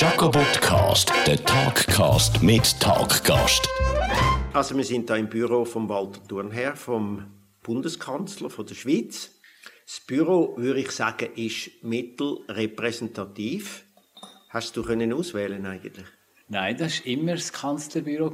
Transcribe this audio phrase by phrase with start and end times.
[0.00, 3.68] Jacobotcast, der Talkcast mit Talkgast.
[4.54, 7.26] Also wir sind da im Büro von Walter Thurnherr, vom
[7.62, 9.32] Bundeskanzler von der Schweiz.
[9.84, 13.84] Das Büro, würde ich sagen, ist mittelrepräsentativ.
[14.48, 16.06] Hast du können auswählen eigentlich?
[16.48, 18.32] Nein, das war immer das Kanzlerbüro.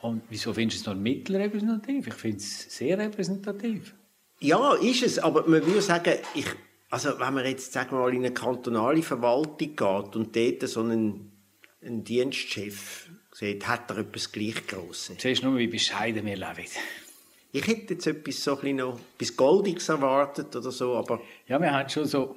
[0.00, 2.06] Und wieso findest du es noch mittelrepräsentativ?
[2.06, 3.96] Ich finde es sehr repräsentativ.
[4.38, 6.46] Ja, ist es, aber man würde sagen, ich,
[6.92, 10.80] also wenn man jetzt sagen wir mal in eine kantonale Verwaltung geht und dort so
[10.80, 11.32] einen,
[11.80, 15.16] einen Dienstchef sieht, hat er etwas gleich Grosses.
[15.18, 16.68] Siehst du nur, wie bescheiden wir leben.
[17.50, 21.22] Ich hätte jetzt etwas so ein noch etwas Goldiges erwartet oder so, aber...
[21.46, 22.36] Ja, wir haben schon so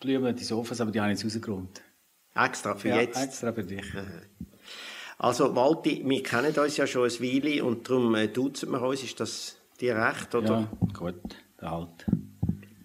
[0.00, 1.82] blühende Sofas, aber die haben jetzt rausgeräumt.
[2.34, 3.22] Extra für ja, jetzt?
[3.22, 3.84] extra für dich.
[5.18, 9.02] Also Walti, wir kennen uns ja schon ein Weile und darum äh, duzen wir uns.
[9.02, 10.70] Ist das dir recht, oder?
[10.70, 11.20] Ja, gut,
[11.60, 12.06] der Halt.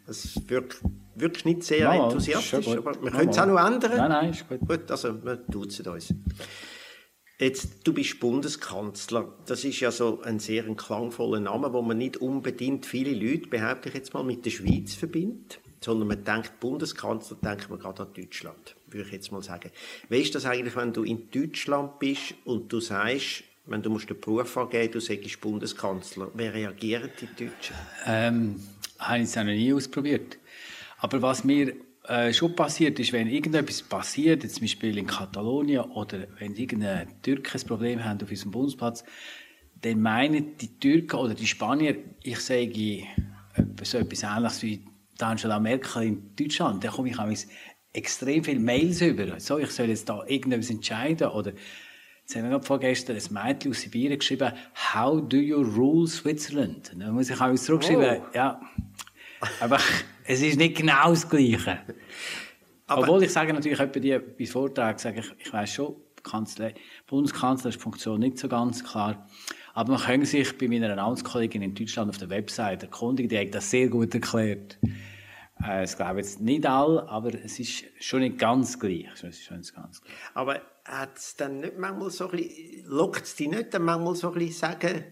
[0.05, 0.81] Das wirkt,
[1.15, 3.97] wirklich nicht sehr Mal, enthusiastisch, aber wir können es auch noch ändern.
[3.97, 4.59] Nein, nein, ist gut.
[4.67, 6.13] Gut, also wir duzen uns.
[7.37, 9.33] Jetzt, du bist Bundeskanzler.
[9.45, 13.47] Das ist ja so ein sehr ein klangvoller Name, wo man nicht unbedingt viele Leute,
[13.47, 15.59] behaupte ich jetzt mal, mit der Schweiz verbindet.
[15.81, 19.69] Sondern man denkt, Bundeskanzler, denkt man gerade an Deutschland, würde ich jetzt mal sagen.
[20.07, 24.09] Wie ist das eigentlich, wenn du in Deutschland bist und du sagst, wenn du musst
[24.09, 27.75] den Beruf angeben, du sagst Bundeskanzler, wie reagieren die Deutschen?
[28.05, 28.55] Ähm,
[28.97, 30.37] habe ich auch noch nie ausprobiert.
[31.05, 31.75] Aber was mir
[32.07, 37.21] äh, schon passiert ist, wenn irgendetwas passiert, jetzt zum Beispiel in Katalonien oder wenn irgendein
[37.21, 39.03] Türken ein Problem haben auf unserem Bundesplatz,
[39.81, 43.03] dann meinen die Türken oder die Spanier, ich sage
[43.53, 44.83] etwas- so etwas Ähnliches wie
[45.19, 46.83] Angela Merkel in Deutschland.
[46.83, 47.29] Da komme ich auch
[47.93, 49.39] extrem viele Mails über.
[49.39, 51.53] So, ich soll jetzt da irgendetwas entscheiden oder
[52.21, 54.51] Jetzt haben wir gerade vorgestern ein Mädchen aus Sibirien geschrieben,
[54.95, 56.91] How do you rule Switzerland?
[56.97, 58.25] Dann muss ich auch zurückschreiben, Oh.
[58.33, 58.59] ja,
[59.59, 59.77] aber
[60.27, 61.79] es ist nicht genau das Gleiche.
[62.87, 66.71] Aber- Obwohl ich sage natürlich etwa die bei Vorträgen, sage ich, ich weiß schon, Kanzler,
[67.07, 69.27] Bundeskanzler ist die Funktion nicht so ganz klar.
[69.73, 73.53] Aber man kann sich bei meiner Amtskollegin in Deutschland auf der Website erkundigen, die hat
[73.53, 74.77] das sehr gut erklärt.
[75.63, 79.07] Äh, Das glaube jetzt nicht alle, aber es ist schon nicht ganz gleich.
[79.13, 80.13] Es ist schon nicht ganz gleich.
[80.33, 84.15] Aber hat es dann nicht manchmal so ein bisschen, lockt es dich nicht dann manchmal
[84.15, 85.03] so ein bisschen sagen,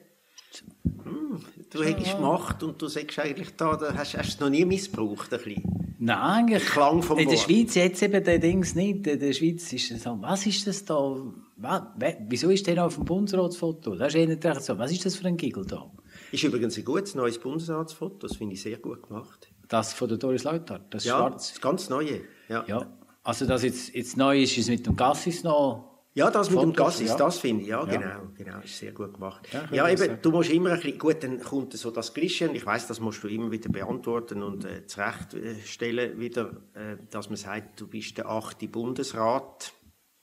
[1.69, 4.65] du hättest Macht und du sagst eigentlich da, da hast, hast du es noch nie
[4.65, 5.95] missbraucht, ein bisschen.
[5.99, 6.65] Nein, eigentlich.
[6.65, 7.45] Klang vom in der Wort.
[7.45, 9.07] Schweiz jetzt eben der Dings nicht.
[9.07, 11.15] In der Schweiz ist es so, was ist das da?
[11.57, 11.81] Was,
[12.27, 13.95] wieso ist der auf dem Bundesratsfoto?
[13.95, 14.77] Das ist eher so.
[14.77, 15.89] Was ist das für ein Giggle da?
[16.31, 19.49] Ist übrigens ein gutes neues Bundesratsfoto, das finde ich sehr gut gemacht.
[19.69, 21.53] Das von der Doris Leuthard, das Ja, schwarz.
[21.53, 22.21] das ganz neue.
[22.49, 22.79] Ja, ja.
[22.79, 22.87] Ja.
[23.23, 25.92] Also, das jetzt, jetzt neu ist, ist mit dem Gassis noch.
[26.29, 27.17] Das mit dem Fotos, Gassis, ja.
[27.17, 27.85] das finde ich, ja, Ja.
[27.85, 29.47] genau, genau, ist sehr gut gemacht.
[29.51, 32.55] Ja, Ja, eben, du musst immer ein bisschen, gut, dann kommt so das Klischee, und
[32.55, 37.37] ich weiß, das musst du immer wieder beantworten und äh, zurechtstellen wieder, äh, dass man
[37.37, 39.73] sagt, du bist der achte Bundesrat.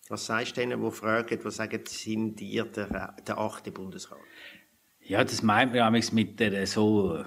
[0.08, 4.18] Was sagst du denen, die fragen, die sagen, sind ihr der, der achte Bundesrat?
[5.00, 7.24] Ja, das meint man amigs mit der so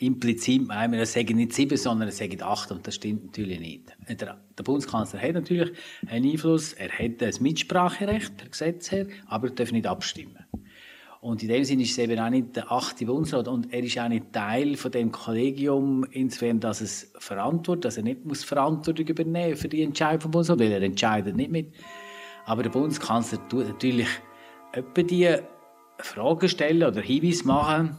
[0.00, 3.96] implizit meinen das sagen nicht sieben, sondern es sagen acht und das stimmt natürlich nicht.
[4.08, 5.72] Der, der Bundeskanzler hat natürlich
[6.06, 10.44] einen Einfluss, er hat ein Mitspracherecht per Gesetz her, aber er darf nicht abstimmen.
[11.20, 13.98] Und in dem Sinne ist es eben auch nicht der achte Bundesrat und er ist
[13.98, 19.06] auch nicht Teil von dem Kollegium, insofern, dass es verantwortet, dass er nicht muss Verantwortung
[19.06, 21.74] übernehmen für die Entscheidung vom Bundesrat, weil er entscheidet nicht mit.
[22.44, 24.08] Aber der Bundeskanzler tut natürlich
[24.72, 25.36] etwa die
[25.98, 27.98] Fragen stellen oder Hinweise machen.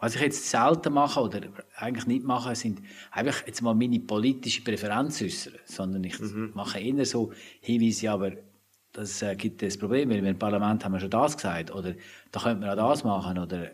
[0.00, 1.40] Was ich jetzt selten mache oder
[1.76, 6.18] eigentlich nicht mache, sind einfach jetzt mal meine politische Präferenz äußern, sondern ich
[6.54, 8.32] mache eher so Hinweise, ja, aber
[8.92, 11.94] das äh, gibt ein Problem, weil wir im Parlament haben wir schon das gesagt oder
[12.32, 13.70] da könnte man auch das machen oder äh,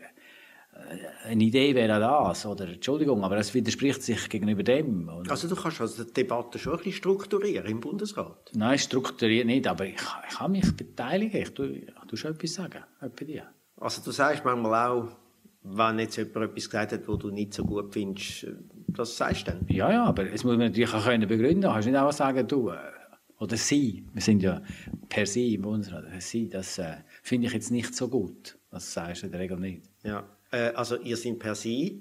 [1.25, 5.07] eine Idee wäre auch das oder Entschuldigung, aber das widerspricht sich gegenüber dem.
[5.09, 8.51] Und Also du kannst also die Debatte schon ein bisschen strukturieren im Bundesrat.
[8.53, 9.95] Nein, strukturiert nicht, aber ich,
[10.29, 11.41] ich kann mich beteiligen.
[11.41, 12.83] Ich tue, ich tue schon etwas sagen.
[12.99, 13.43] Etwa dir.
[13.77, 15.07] Also du sagst manchmal auch,
[15.67, 18.53] wenn jetzt jemand etwas gesagt hat, wo du nicht so gut findest, äh,
[18.89, 19.65] das sagst du dann.
[19.67, 21.61] Ja, ja, aber es muss man natürlich auch können begründen.
[21.61, 22.75] Du kannst nicht einfach sagen, du, äh,
[23.39, 24.61] oder sie, wir sind ja
[25.09, 28.57] per se im Bundesrat, sie, das äh, finde ich jetzt nicht so gut.
[28.71, 29.83] Das sagst du in der Regel nicht.
[30.03, 31.99] Ja, äh, also ihr seid per se,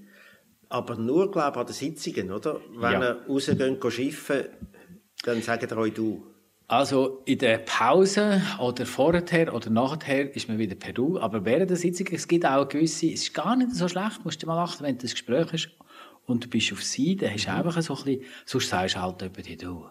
[0.69, 2.61] aber nur, glaube ich, an den Sitzungen, oder?
[2.77, 3.03] Wenn Ja.
[3.03, 4.45] ihr rausgeht, schiffen,
[5.25, 6.27] dann sagt ihr euch du.
[6.75, 11.71] Also in der Pause oder vorher oder nachher ist man wieder per Du, aber während
[11.71, 14.61] der Sitzung, es gibt auch gewisse, es ist gar nicht so schlecht, musst du mal
[14.61, 15.69] achten, wenn das Gespräch ist
[16.27, 19.01] und du bist auf sie, dann hast du einfach so ein bisschen, sonst sagst du
[19.03, 19.87] halt über die Du.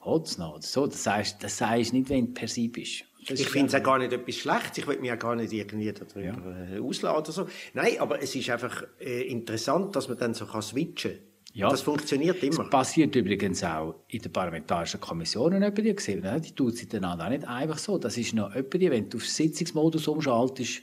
[0.00, 0.24] Oder
[0.60, 3.04] so, das sagst, das sagst nicht, wenn du per se bist.
[3.26, 4.78] Das Ich finde es auch gar nicht etwas Schlechtes.
[4.78, 7.46] Ich will mich auch gar nicht irgendwie darüber äh, ausladen oder so.
[7.74, 11.18] Nein, aber es ist einfach äh, interessant, dass man dann so kann switchen
[11.58, 12.58] Ja, das funktioniert immer.
[12.58, 15.74] Das passiert übrigens auch in den parlamentarischen Kommissionen.
[15.74, 16.40] Die, gesehen, ne?
[16.40, 17.98] die tut sich dann auch nicht einfach so.
[17.98, 20.82] Das ist noch etwa, wenn du auf Sitzungsmodus umschaltest,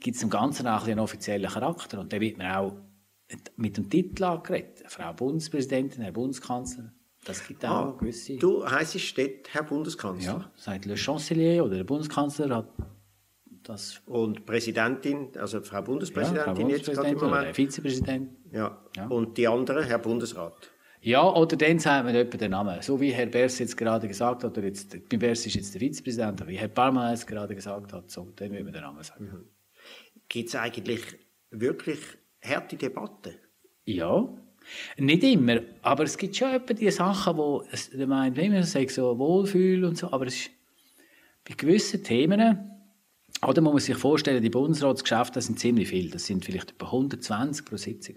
[0.00, 2.00] gibt es dem Ganzen auch einen offiziellen Charakter.
[2.00, 2.76] Und dann wird man auch
[3.56, 4.82] mit dem Titel angeredet.
[4.86, 6.92] Frau Bundespräsidentin, Herr Bundeskanzler.
[7.24, 8.36] Das gibt auch ah, gewisse...
[8.36, 10.32] Du heisst dort Herr Bundeskanzler?
[10.32, 12.68] Ja, sagt Le Chancelier oder der Bundeskanzler hat
[13.68, 14.02] das...
[14.06, 17.56] Und Präsidentin, also Frau Bundespräsidentin, ja, Frau Bundespräsidentin jetzt gerade im Moment.
[17.56, 18.30] Vizepräsident.
[18.52, 18.78] Ja.
[18.96, 19.06] ja.
[19.06, 20.70] Und die andere, Herr Bundesrat.
[21.00, 22.80] Ja, oder dann sagt man etwa den Namen.
[22.80, 25.80] So wie Herr Bers jetzt gerade gesagt hat, oder jetzt, bei Bers ist jetzt der
[25.80, 29.02] Vizepräsident, aber wie Herr Parma es gerade gesagt hat, so, dann würde man den Namen
[29.02, 29.24] sagen.
[29.24, 29.44] Mhm.
[30.28, 31.00] Gibt es eigentlich
[31.50, 31.98] wirklich
[32.40, 33.34] harte Debatten?
[33.84, 34.28] Ja,
[34.96, 38.62] nicht immer, aber es gibt schon etwa die Sachen, wo es, der meint, wie man
[38.62, 40.50] sagt, so Wohlfühl und so, aber es ist
[41.48, 42.71] bei gewissen Themen,
[43.46, 47.64] oder man muss sich vorstellen, die Bundesratsgeschäfte sind ziemlich viele, das sind vielleicht etwa 120
[47.64, 48.16] pro Sitzung.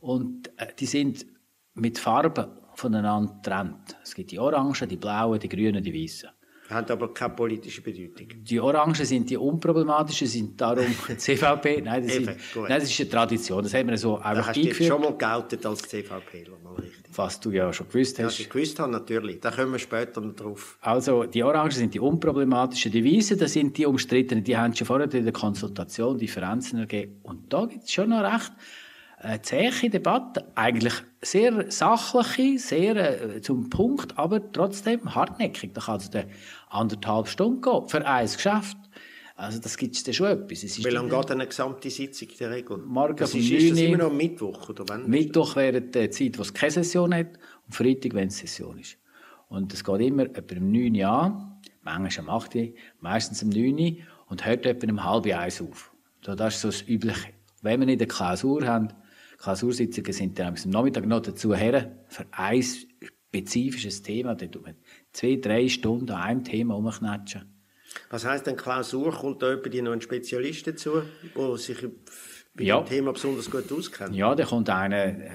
[0.00, 1.26] Und äh, die sind
[1.74, 3.96] mit Farben voneinander getrennt.
[4.02, 6.30] Es gibt die Orangen, die Blauen, die Grünen, die Weißen.
[6.70, 8.28] Haben aber keine politische Bedeutung.
[8.42, 10.86] Die Orangen sind die unproblematischen, sind darum
[11.16, 11.82] CVP.
[11.82, 12.38] Nein, das, Eben, sind,
[12.68, 13.62] nein, das ist eine Tradition.
[13.62, 14.88] Das haben wir so einfach da hast eingeführt.
[14.88, 17.16] Schon mal geoutet als CVP, mal richtig.
[17.16, 18.38] Was du ja schon gewusst hast.
[18.38, 19.40] Ja, ich gewusst habe, natürlich.
[19.40, 20.78] Da kommen wir später noch drauf.
[20.80, 22.92] Also, die Orangen sind die unproblematischen.
[22.92, 24.44] Die Weißen, das sind die umstrittenen.
[24.44, 27.20] Die haben schon vorher in der Konsultation Differenzen ergeben.
[27.22, 28.52] Und da gibt es schon noch recht
[29.20, 32.96] eine zähe Debatte, eigentlich sehr sachliche, sehr
[33.36, 35.74] äh, zum Punkt, aber trotzdem hartnäckig.
[35.74, 36.10] Da kann also
[36.70, 38.76] anderthalb Stunden gehen für ein Geschäft.
[39.36, 40.62] Also das gibt es dann schon etwas.
[40.62, 42.76] Es Wie lange geht eine gesamte Sitzung in der Regel?
[42.78, 44.68] Morgen das ist, ist das immer noch Mittwoch?
[44.68, 48.38] Oder wann Mittwoch wäre die Zeit, wo es keine Session hat und Freitag, wenn es
[48.38, 48.98] Session ist.
[49.48, 52.68] Und es geht immer etwa um 9 Uhr an, manchmal um 8 Uhr,
[53.00, 53.96] meistens um 9 Uhr
[54.28, 55.90] und hört etwa um halb eins auf.
[56.24, 57.30] So, das ist so das Übliche.
[57.62, 58.88] Wenn wir nicht eine Klausur haben,
[59.38, 62.62] Klausursitzungen sind dann am Nachmittag noch dazu her, für ein
[63.30, 64.34] spezifisches Thema.
[64.34, 64.74] Da tut man
[65.12, 67.42] zwei, drei Stunden an einem Thema umknatschen.
[68.10, 69.12] Was heisst denn Klausur?
[69.12, 71.02] Kommt da jemand noch ein Spezialist dazu,
[71.36, 71.78] der sich
[72.54, 72.80] bei ja.
[72.80, 74.14] dem Thema besonders gut auskennt?
[74.14, 75.30] Ja, da kommt einer äh,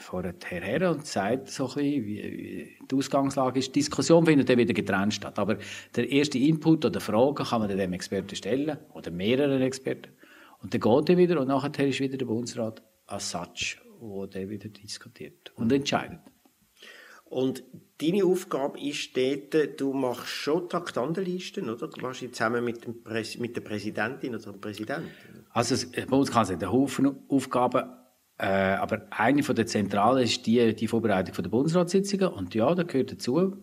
[0.00, 3.68] vorher her und sagt so ein bisschen, wie die Ausgangslage ist.
[3.68, 5.38] Die Diskussion findet dann wieder getrennt statt.
[5.38, 5.58] Aber
[5.94, 10.12] der erste Input oder Frage kann man dem Experten stellen oder mehreren Experten.
[10.60, 14.48] Und dann geht er wieder und nachher ist wieder der Bundesrat als such, wo der
[14.48, 16.20] wieder diskutiert und entscheidet.
[17.32, 17.64] Und
[17.98, 21.88] deine Aufgabe ist dort, du machst schon Traktandenlisten, oder?
[21.88, 22.96] Du machst zusammen mit, dem
[23.38, 25.08] mit der Präsidentin oder dem Präsidenten.
[25.50, 25.74] Also,
[26.10, 27.88] bei uns kann es einen Haufen Aufgaben,
[28.36, 32.28] äh, aber eine von der zentralen ist die, die Vorbereitung der Bundesratssitzungen.
[32.28, 33.56] Und ja, da gehört dazu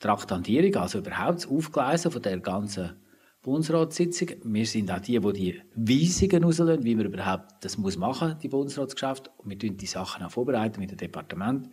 [0.00, 2.96] Traktandierung, also überhaupt das Aufgleisen von der ganzen
[3.42, 4.30] Bundesratssitzung.
[4.42, 8.48] Wir sind auch die, die die Weisungen rauslösen, wie man überhaupt das muss machen, die
[8.48, 9.30] Bundesratsgeschäfte.
[9.36, 11.68] Und wir tun die Sachen auch vorbereiten mit dem Departement.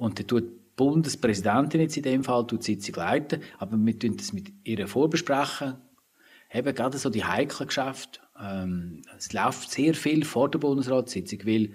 [0.00, 4.16] Und dann tut die Bundespräsidentin jetzt in dem Fall die Sitzung leiten, aber wir tun
[4.16, 5.74] das mit ihr vorbesprechen.
[6.50, 8.20] Eben gerade so die heiklen Geschäfte.
[8.40, 11.74] Ähm, es läuft sehr viel vor der Bundesratssitzung, weil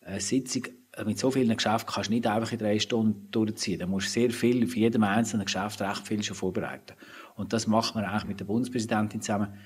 [0.00, 0.68] eine Sitzung
[1.04, 3.78] mit so vielen Geschäften kannst du nicht einfach in drei Stunden durchziehen.
[3.78, 6.94] Da musst du sehr viel, für jedem einzelnen Geschäft recht viel schon vorbereiten.
[7.34, 9.58] Und das macht man auch mit der Bundespräsidentin zusammen.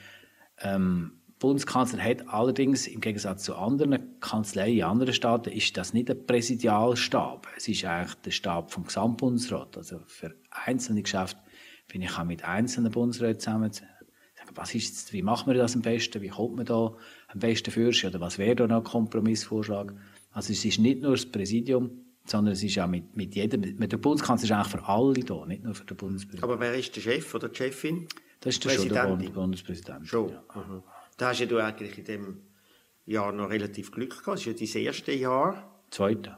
[0.58, 1.12] Ähm,
[1.44, 6.24] Bundeskanzler hat allerdings im Gegensatz zu anderen Kanzleien in anderen Staaten ist das nicht ein
[6.24, 7.46] Präsidialstab.
[7.54, 9.76] Es ist eigentlich der Stab vom Gesamtbundesrat.
[9.76, 11.38] Also für einzelne Geschäfte
[11.86, 13.70] bin ich auch mit einzelnen Bundesräten zusammen.
[14.54, 16.22] Was ist jetzt, wie machen wir das am besten?
[16.22, 16.96] Wie kommt man da
[17.28, 17.88] am besten für?
[17.88, 19.94] Oder was wäre da noch ein Kompromissvorschlag?
[20.32, 21.90] Also es ist nicht nur das Präsidium,
[22.24, 25.44] sondern es ist ja mit, mit jedem, mit der Bundeskanzler ist eigentlich für alle da,
[25.44, 26.50] nicht nur für den Bundespräsidenten.
[26.50, 28.08] Aber wer ist der Chef oder die Chefin?
[28.40, 30.08] Das ist der schon der Bundespräsident.
[30.08, 30.30] Schon.
[30.30, 30.42] Ja.
[31.16, 32.42] Da hast ja du eigentlich in dem
[33.06, 34.28] Jahr noch relativ Glück gehabt.
[34.28, 35.80] Das ist ja dein erstes Jahr.
[35.90, 36.36] Zweite.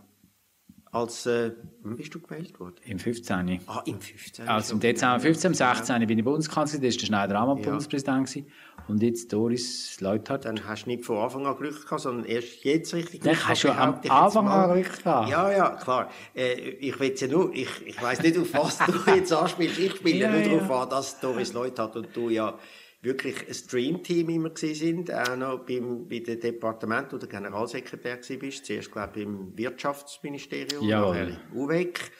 [0.93, 1.53] Als, äh,
[1.83, 2.77] wann bist du gewählt worden?
[2.85, 3.61] Im 15.
[3.67, 4.49] Ah, im 15.
[4.49, 6.01] Also im Dezember 15, im 16.
[6.01, 6.07] Ja.
[6.07, 7.69] bin ich Bundeskanzler, da war der Schneider auch mal ja.
[7.69, 8.47] Bundespräsident.
[8.89, 10.45] Und jetzt Doris Leuthard.
[10.45, 13.49] Dann hast du nicht von Anfang an Glück gehabt, sondern erst jetzt richtig Glück gehabt.
[13.49, 15.29] hast du am Anfang an Glück gehabt.
[15.29, 16.11] Ja, ja, klar.
[16.35, 19.79] Äh, ich weiß ja nur, ich, ich weiss nicht, auf was du jetzt anspielst.
[19.79, 22.59] Ich spiele ja, nur darauf an, dass Doris Leuthard und du ja
[23.07, 28.67] wirklich ein Streamteam immer sind, auch noch beim, bei dem Departement, wo du Generalsekretär bist.
[28.67, 31.01] Zuerst, glaube ich, im Wirtschaftsministerium, ja.
[31.01, 32.11] nachher im UWEC.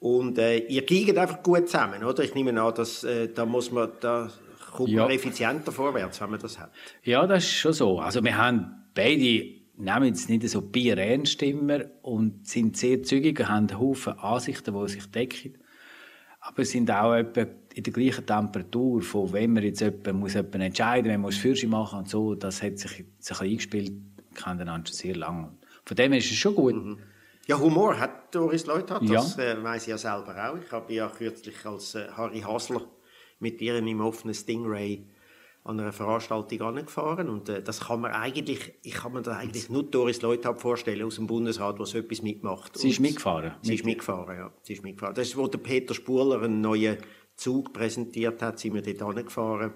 [0.00, 2.24] Und äh, ihr kriegt einfach gut zusammen, oder?
[2.24, 4.30] Ich nehme an, dass, äh, da muss man, da
[4.72, 5.02] kommt ja.
[5.02, 6.72] man effizienter vorwärts, wenn man das hat.
[7.02, 7.98] Ja, das ist schon so.
[7.98, 13.38] Also wir haben beide nehmen es nicht so Bier ernst immer und sind sehr zügig
[13.40, 15.58] und haben Haufen Ansichten, die sich decken.
[16.48, 20.34] Aber es sind auch etwa in der gleichen Temperatur, von wenn man jetzt jemand, muss
[20.34, 23.92] jemand entscheiden, wenn man muss Fürsche machen und so, das hat sich, sich eingespielt,
[24.34, 25.52] kennen einander schon sehr lange.
[25.84, 26.98] Von dem her ist es schon gut.
[27.46, 29.14] Ja, Humor hat Doris Leuthard, Ja.
[29.14, 30.58] das äh, weiß ich ja selber auch.
[30.58, 32.82] Ich habe ja kürzlich als äh, Harry Hasler
[33.38, 35.04] mit ihr im offenen Stingray
[35.66, 39.68] an einer Veranstaltung angefahren und äh, das kann man eigentlich, ich kann mir da eigentlich
[39.68, 42.78] nur Doris Leuthard vorstellen aus dem Bundesrat, was so etwas mitmacht.
[42.78, 43.54] Sie ist Und mitgefahren.
[43.62, 44.52] Sie ist mitgefahren, ja.
[44.62, 45.14] Sie ist mitgefahren.
[45.14, 46.98] Das ist, wo der Peter Spuler einen neuen
[47.34, 49.72] Zug präsentiert hat, sind wir dort angefahren.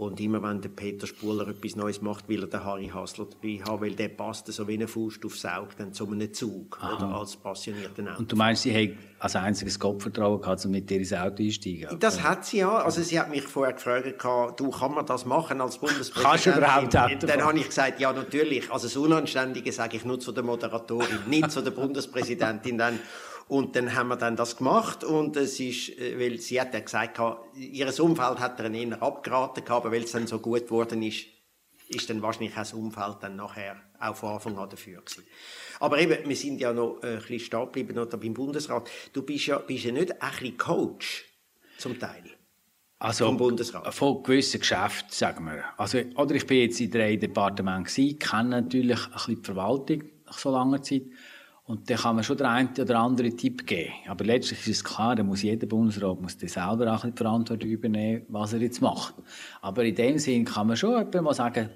[0.00, 3.60] Und immer wenn der Peter Spuler etwas Neues macht, will er den Harry Hasler dabei
[3.68, 7.04] haben, weil der passt so wie eine Faust aufs Auge dann zu einem Zug oder
[7.06, 8.20] als passionierten Auto.
[8.20, 12.00] Und du meinst, sie hat als einziges Gottvertrauen gehabt, um mit dir ins Auto einsteigen?
[12.00, 12.78] Das hat sie ja.
[12.78, 16.24] Also sie hat mich vorher gefragt, du, kann man das machen als Bundespräsident?
[16.24, 18.72] Kannst du überhaupt Auto Dann habe ich gesagt, ja natürlich.
[18.72, 22.78] Also das Unanständige sage ich nur zu der Moderatorin, nicht zu der Bundespräsidentin.
[22.78, 22.98] Dann.
[23.50, 26.78] Und dann haben wir dann das gemacht und es ist, äh, weil sie hat ja
[26.78, 27.20] gesagt,
[27.56, 31.26] ihres Umfeld hat er eher abgeraten gehabt, aber weil es dann so gut geworden ist,
[31.88, 35.24] ist dann wahrscheinlich auch das Umfeld dann nachher auch von Anfang an dafür gewesen.
[35.80, 38.88] Aber eben, wir sind ja noch äh, ein bisschen stehen geblieben noch beim Bundesrat.
[39.12, 41.24] Du bist ja, bist ja nicht ein bisschen Coach
[41.76, 42.22] zum Teil.
[43.00, 43.92] Also, Vom Bundesrat.
[43.92, 45.64] Von gewissen Geschäften, sagen wir.
[45.76, 50.04] Also, oder ich bin jetzt in drei Departementen gewesen, kenne natürlich ein bisschen die Verwaltung
[50.26, 51.02] nach so langer Zeit.
[51.70, 53.92] Und dann kann man schon den einen oder anderen Tipp geben.
[54.08, 58.26] Aber letztlich ist es klar, da muss jeder Bundesrat muss selber auch die Verantwortung übernehmen,
[58.28, 59.14] was er jetzt macht.
[59.60, 61.70] Aber in dem Sinn kann man schon jemandem mal sagen,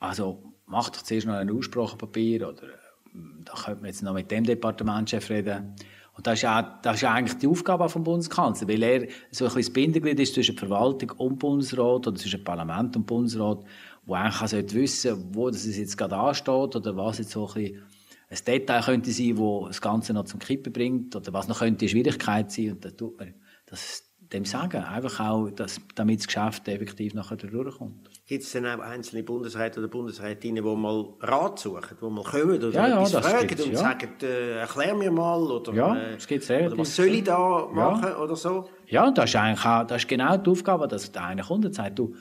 [0.00, 4.28] also, mach doch zuerst noch ein Aussprachepapier oder äh, da könnte man jetzt noch mit
[4.32, 5.76] dem Departementschef reden.
[6.16, 9.54] Und das ist, auch, das ist eigentlich die Aufgabe vom Bundeskanzler, weil er so ein
[9.54, 13.60] bisschen das Bindeglied ist zwischen Verwaltung und Bundesrat oder zwischen Parlament und Bundesrat,
[14.06, 17.54] wo eigentlich auch sollte wissen, wo das jetzt gerade ansteht oder was jetzt so ein
[17.54, 17.91] bisschen
[18.32, 21.82] ein Detail könnte sein, wo das Ganze noch zum Kippen bringt oder was noch könnte
[21.82, 22.72] eine Schwierigkeit sein.
[22.72, 23.34] Und dann tut man
[23.66, 28.08] das dem sagen, einfach auch, dass, damit das Geschäft effektiv nachher durchkommt.
[28.26, 32.56] Gibt es dann auch einzelne Bundesräte oder Bundesrätinnen, die mal Rat suchen, die mal kommen
[32.56, 33.78] oder Ja, ja, etwas fragen und ja.
[33.78, 37.72] sagen, äh, erklär mir mal oder, Ja, äh, oder was soll ich da Ja.
[37.72, 38.70] machen oder so?
[38.86, 41.98] Ja, das ist eigentlich auch, das ist genau die Aufgabe, dass der eine und sagt,
[41.98, 42.14] du,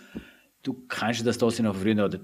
[0.63, 2.20] du kennst das Dossier noch von früher, oder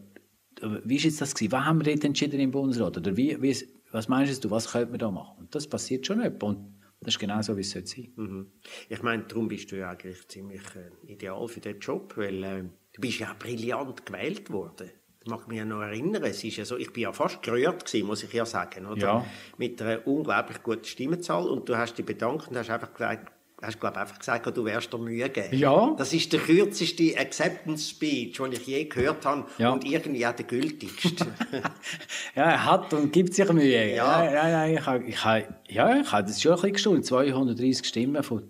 [0.84, 1.52] wie ist jetzt das gewesen?
[1.52, 2.98] Was haben wir dort entschieden im Bundesrat?
[2.98, 3.56] Oder wie, wie,
[3.92, 5.38] was meinst du, was könnte man da machen?
[5.40, 6.42] Und das passiert schon nicht.
[6.44, 8.12] Und das ist genau so, wie es sollte sein.
[8.16, 8.52] Mhm.
[8.90, 12.64] Ich meine, darum bist du ja eigentlich ziemlich äh, ideal für den Job, weil äh,
[12.94, 14.92] du bist ja brillant gewählt worden.
[15.20, 16.24] Das mag mich ja noch erinnern.
[16.24, 19.02] Es ist ja so, ich bin ja fast gerührt gewesen, muss ich ja sagen, oder?
[19.02, 19.26] Ja.
[19.58, 23.80] Mit einer unglaublich guten Stimmenzahl und du hast dich bedankt und hast einfach gesagt, hast
[23.80, 25.58] glaub, einfach gesagt, du wärst der Mühe geben.
[25.58, 25.96] Ja.
[25.98, 29.72] Das ist der kürzeste Acceptance Speech, den ich je gehört habe Ja.
[29.72, 31.26] und irgendwie auch der gültigste.
[32.36, 33.96] Ja, er hat und gibt sich Mühe.
[33.96, 34.24] Ja.
[34.24, 37.06] ja, ja, ja ich habe ich habe- ja, ich habe das schon ein bisschen gestaunt.
[37.06, 38.44] 230 Stimmen von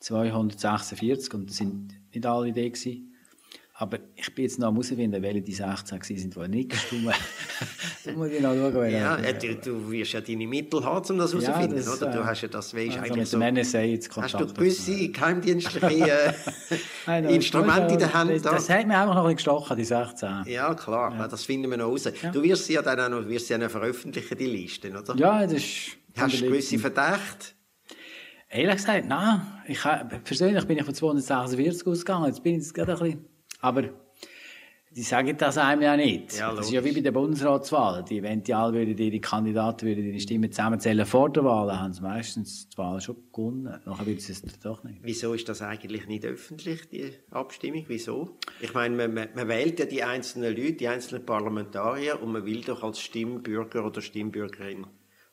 [0.00, 3.09] 246 und das sind nicht alle da gewesen.
[3.80, 8.14] Aber ich bin jetzt noch herausfinden, welche die 16 gewesen sind, die nicht gestimmt haben.
[8.18, 8.90] muss ich noch schauen.
[8.90, 12.12] ja, äh, du, du wirst ja deine Mittel haben, um das herauszufinden, das, oder?
[12.12, 13.38] Du äh, hast ja das, weißt, also eigentlich mit so...
[13.38, 16.34] NSA jetzt Hast du gewisse geheimdienstliche
[17.06, 18.30] äh, Instrumente in der Hand?
[18.32, 18.50] Das, da?
[18.50, 20.28] das hat mir einfach noch ein gestochen, die 16.
[20.44, 22.06] ja, klar, das finden wir noch raus.
[22.34, 25.16] Du wirst sie ja dann auch noch, wirst sie ja veröffentlichen, die Listen, oder?
[25.16, 25.96] Ja, das ist...
[26.18, 27.54] Hast du gewisse Verdächte?
[28.50, 29.40] Ehrlich gesagt, nein.
[29.66, 29.80] Ich,
[30.24, 32.26] persönlich bin ich von 246 ausgegangen.
[32.26, 33.29] Jetzt bin ich jetzt gerade ein bisschen...
[33.60, 33.84] Aber
[34.92, 36.36] die sagen das einem ja nicht.
[36.36, 38.04] Ja, das ist ja wie bei der Bundesratswahl.
[38.04, 38.20] Die,
[38.52, 42.78] alle würden, ihre Kandidaten würden ihre Stimmen zusammenzählen vor der Wahl, haben sie meistens die
[42.78, 43.80] Wahl schon gewonnen.
[43.86, 44.98] Nachher würden sie es doch nicht.
[45.02, 47.84] Wieso ist das eigentlich nicht öffentlich, die Abstimmung?
[47.86, 48.36] Wieso?
[48.60, 52.44] Ich meine, man, man, man wählt ja die einzelnen Leute, die einzelnen Parlamentarier und man
[52.44, 54.86] will doch als Stimmbürger oder Stimmbürgerin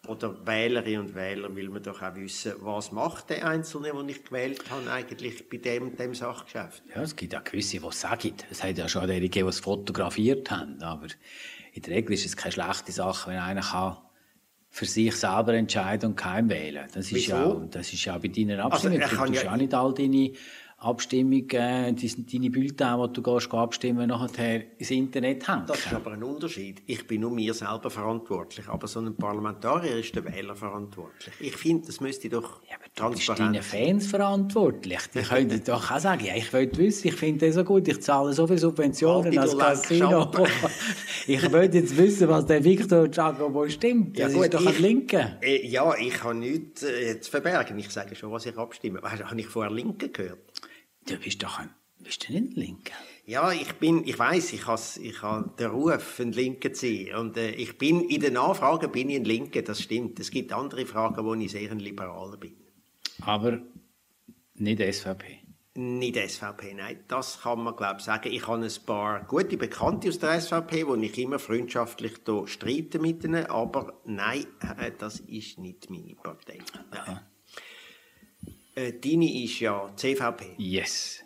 [0.08, 4.24] oder Wählerin und Wähler will man doch auch wissen, was macht der Einzelne, den ich
[4.24, 6.84] gewählt habe, eigentlich bei dem und dem Sachgeschäft.
[6.96, 8.34] Ja, es gibt ja gewisse, die es sagen.
[8.50, 10.82] Es hat ja schon einige gegeben, die es fotografiert haben.
[10.82, 11.08] Aber
[11.74, 13.98] in der Regel ist es keine schlechte Sache, wenn einer kann
[14.70, 16.86] für sich selber entscheiden und kein wählen.
[16.94, 17.32] Das ist, Wieso?
[17.36, 19.02] ja auch, das ist ja auch bei deinen Abstimmungen.
[19.02, 20.34] er du ja- ja auch nicht all deine
[20.80, 21.98] Abstimmungen, äh, deine
[22.32, 25.64] deine Bulletins, die du gehst, abstimmen, nachher ins Internet hängen.
[25.66, 26.84] Das ist aber ein Unterschied.
[26.86, 31.34] Ich bin nur mir selber verantwortlich, aber so ein Parlamentarier ist der Wähler verantwortlich.
[31.40, 35.00] Ich finde, das müsste doch Ja, aber du bist deinen transparent Fans verantwortlich.
[35.16, 38.00] Die können doch auch sagen, ja, ich will wissen, ich finde das so gut, ich
[38.02, 40.32] zahle so viele Subventionen als Casino.
[41.28, 44.20] ich will jetzt wissen, was der Victor Giacomo stimmt.
[44.20, 45.38] Das ist doch ein ich- Linke.
[45.42, 47.80] Äh, ja, ich habe nichts äh, zu verbergen.
[47.80, 49.02] Ich sage schon, was ich abstimme.
[49.02, 50.38] Habe ich vorher Linke gehört?
[51.08, 52.92] Du bist doch ein, bist du nicht ein Linke?
[53.26, 57.16] Ja, ich bin, ich weiß, ich habe ich habe den Ruf, ein Linker zu sein.
[57.16, 60.20] Und äh, ich bin, in den Nachfragen bin ich ein Linker, das stimmt.
[60.20, 62.58] Es gibt andere Fragen, wo ich sehr ein Liberaler bin.
[63.22, 63.60] Aber
[64.56, 65.40] nicht SVP.
[65.76, 67.00] Nicht SVP, nein.
[67.08, 68.32] Das kann man, glaube ich, sagen.
[68.32, 73.24] Ich habe ein paar gute Bekannte aus der SVP, wo ich immer freundschaftlich streite mit
[73.24, 74.46] ihnen, aber nein,
[74.78, 76.60] äh, das ist nicht meine Partei.
[76.92, 77.20] Nein.
[78.78, 80.54] Äh, deine ist ja CVP.
[80.60, 81.24] Yes.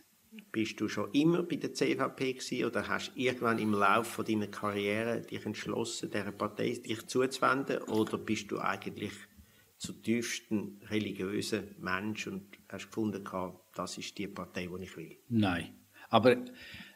[0.53, 4.48] Bist du schon immer bei der CVP gewesen oder hast du irgendwann im Laufe deiner
[4.48, 9.12] Karriere dich entschlossen, dieser Partei dich zuzuwenden oder bist du eigentlich
[9.77, 13.27] zutiefst ein religiöser Mensch und hast gefunden,
[13.75, 15.17] das ist die Partei, die ich will?
[15.27, 15.75] Nein.
[16.08, 16.38] Aber,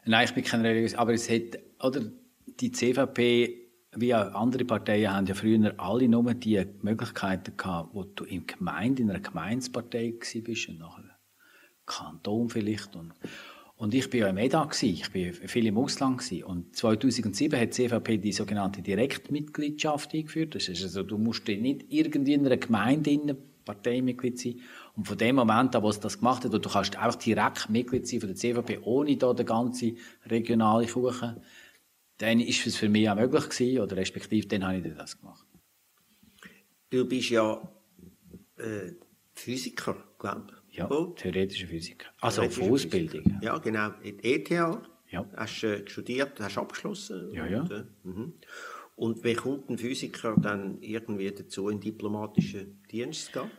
[0.06, 2.00] nein, ich bin kein religiöser, aber es hat, oder,
[2.46, 3.65] die CVP
[3.96, 8.46] wie auch andere Parteien haben ja früher alle nur die Möglichkeiten gehabt, wo du in,
[8.46, 11.18] Gemeinde, in einer Gemeinspartei bist und nachher
[11.84, 13.12] Kanton vielleicht und
[13.78, 16.44] und ich bin ja im EDA ich bin viel im Ausland gewesen.
[16.44, 20.54] und 2007 hat die CVP die sogenannte Direktmitgliedschaft eingeführt.
[20.54, 23.36] Das ist also, du musst nicht irgendwie in einer Gemeinde in
[23.66, 24.60] Parteimitglied sein.
[24.96, 28.08] Und von dem Moment an, wo es das gemacht hat, du kannst einfach direkt Mitglied
[28.08, 31.36] sein von der CVP, ohne da den ganzen regionalen Kuchen,
[32.18, 35.46] dann ist es für mich auch möglich gewesen, oder respektive dann habe ich das gemacht.
[36.90, 37.60] Du bist ja
[38.56, 38.92] äh,
[39.34, 40.78] Physiker, glaube ich.
[40.78, 41.06] Ja, oh.
[41.16, 42.08] theoretischer Physiker.
[42.20, 43.38] Also auf Ausbildung.
[43.40, 43.92] Ja, genau.
[44.02, 44.82] In ETH ja.
[45.36, 47.32] hast du äh, studiert, hast abgeschlossen.
[47.32, 47.60] Ja, ja.
[47.62, 48.32] Und, äh, mhm.
[48.96, 53.50] und wie kommt ein Physiker dann irgendwie dazu, in diplomatischen Dienst zu gehen?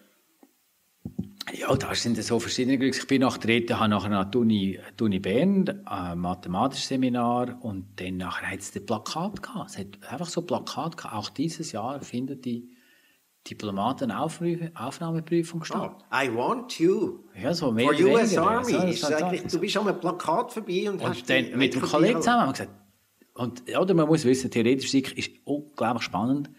[1.54, 3.00] Ja, da sind so verschiedene Glücks.
[3.00, 7.58] Ich bin nach der ETH nachher an die Uni, die Uni Bern, ein mathematisches Seminar
[7.62, 9.70] und dann nachher hat es ein Plakat gehabt.
[9.70, 11.16] Es hat einfach so ein Plakat gehabt.
[11.16, 12.75] Auch dieses Jahr findet die
[13.50, 15.96] Diplomatenaufnahmeprüfung statt.
[15.98, 17.20] Oh, I want you.
[17.42, 18.46] Ja, so mehr For US weniger.
[18.46, 18.92] Army.
[18.92, 22.22] Ist eigentlich, du bist an einem Plakat vorbei und, und hast dann mit dem Kollegen
[22.22, 22.74] zusammen haben wir gesagt,
[23.36, 26.50] und, oder man muss wissen, theoretisch ist unglaublich spannend,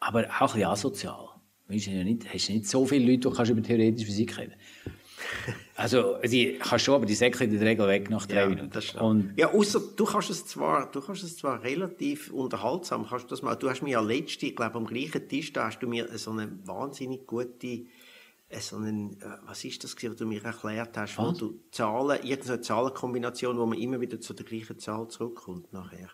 [0.00, 1.28] aber auch ein bisschen asozial.
[1.66, 4.54] Du hast ja nicht, hast nicht so viele Leute, die kannst über theoretische Physik reden
[5.76, 8.98] also, die kannst schon, aber die säckeln in der Regel weg nach drei ja, Minuten.
[8.98, 13.28] Und ja, außer du kannst es zwar, du kannst es zwar relativ unterhaltsam, kannst du
[13.30, 15.86] das mal, du hast mir ja letzte, ich glaube, am gleichen Tisch, da hast du
[15.86, 17.86] mir so eine wahnsinnig gute,
[18.48, 21.26] äh, so einen, äh, was ist das, was du mir erklärt hast, was?
[21.26, 26.10] wo du Zahlen, irgendeine Zahlenkombination, wo man immer wieder zu der gleichen Zahl zurückkommt nachher.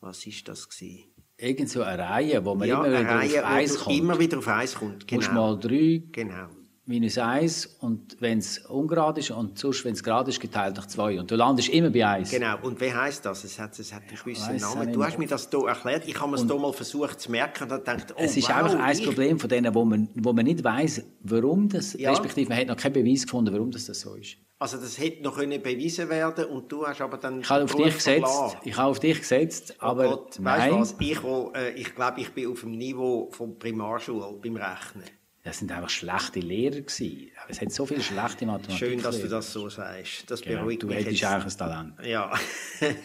[0.00, 1.10] Was ist das gewesen?
[1.40, 3.96] Irgend so eine Reihe, wo man ja, immer wieder Reihe, auf eins kommt.
[3.96, 5.20] immer wieder auf eins kommt, genau.
[5.20, 6.02] Musst mal drei.
[6.12, 6.48] Genau
[6.88, 10.86] minus 1 und wenn es ungerade ist und sonst, wenn es gerade ist, geteilt durch
[10.88, 11.20] 2.
[11.20, 12.30] Und du landest immer bei 1.
[12.30, 12.56] Genau.
[12.62, 13.44] Und wie heisst das?
[13.44, 14.92] Es hat, es hat einen gewissen Namen.
[14.92, 16.08] Du hast mir das hier erklärt.
[16.08, 18.78] Ich habe es hier mal versucht zu merken und gedacht, oh, Es ist wow, einfach
[18.78, 19.04] ein ich...
[19.04, 22.10] Problem von denen, wo man, wo man nicht weiss, warum das, ja.
[22.10, 24.38] respektive man hat noch keinen Beweis gefunden, warum das, das so ist.
[24.58, 27.42] Also das hätte noch können bewiesen werden und du hast aber dann...
[27.42, 30.72] Ich habe auf dich gesetzt, ich habe auf dich gesetzt, oh aber Gott, nein.
[30.72, 34.56] Weißt was, ich, wo, äh, ich glaube, ich bin auf dem Niveau von Primarschule beim
[34.56, 35.04] Rechnen.
[35.48, 37.30] Das sind einfach schlechte Lehrer gewesen.
[37.48, 38.76] Es hat so viele schlechte Mathematik.
[38.76, 40.30] Schön, dass du das so sagst.
[40.30, 41.94] Das genau, beruhigt du mich hättest eigentlich ein Talent.
[42.04, 42.38] Ja.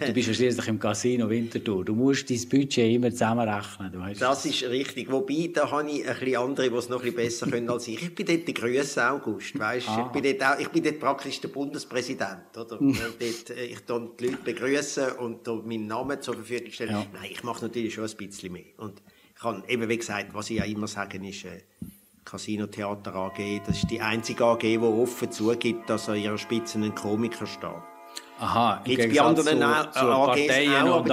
[0.05, 1.85] du bist ja schließlich im Casino Winterthur.
[1.85, 3.93] Du musst dein Budget immer zusammenrechnen.
[3.93, 5.09] Du weißt das ist richtig.
[5.09, 7.87] Wobei, da habe ich ein bisschen andere, die es noch ein bisschen besser können als
[7.87, 8.03] ich.
[8.03, 9.57] Ich bin dort der grösste August.
[9.57, 9.87] Weißt?
[9.87, 10.05] Ah.
[10.05, 12.57] Ich, bin dort auch, ich bin dort praktisch der Bundespräsident.
[12.57, 12.77] Oder?
[12.77, 16.91] dort, äh, ich tue die Leute begrüßen und meinen Namen zur Verfügung stellen.
[16.91, 17.05] Ja.
[17.13, 18.65] Nein, ich mache natürlich schon ein bisschen mehr.
[18.75, 19.01] Und
[19.33, 21.61] ich kann eben, wie gesagt, was ich ja immer sage, ist, äh,
[22.25, 23.61] Casino Theater AG.
[23.65, 27.69] Das ist die einzige AG, die offen zugibt, dass an ihrer Spitze ein Komiker steht.
[28.39, 31.05] Aha, Gibt es bei anderen zu, AGs zu auch,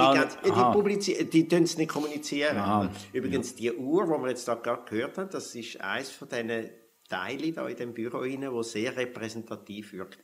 [0.56, 2.56] aber die, die, die, die es nicht kommunizieren.
[2.56, 3.72] Aha, Übrigens, ja.
[3.72, 6.70] die Uhr, die wir jetzt da gerade gehört haben, das ist eines von diesen
[7.08, 10.18] Teilen da in dem Büro rein, wo sehr repräsentativ wirkt.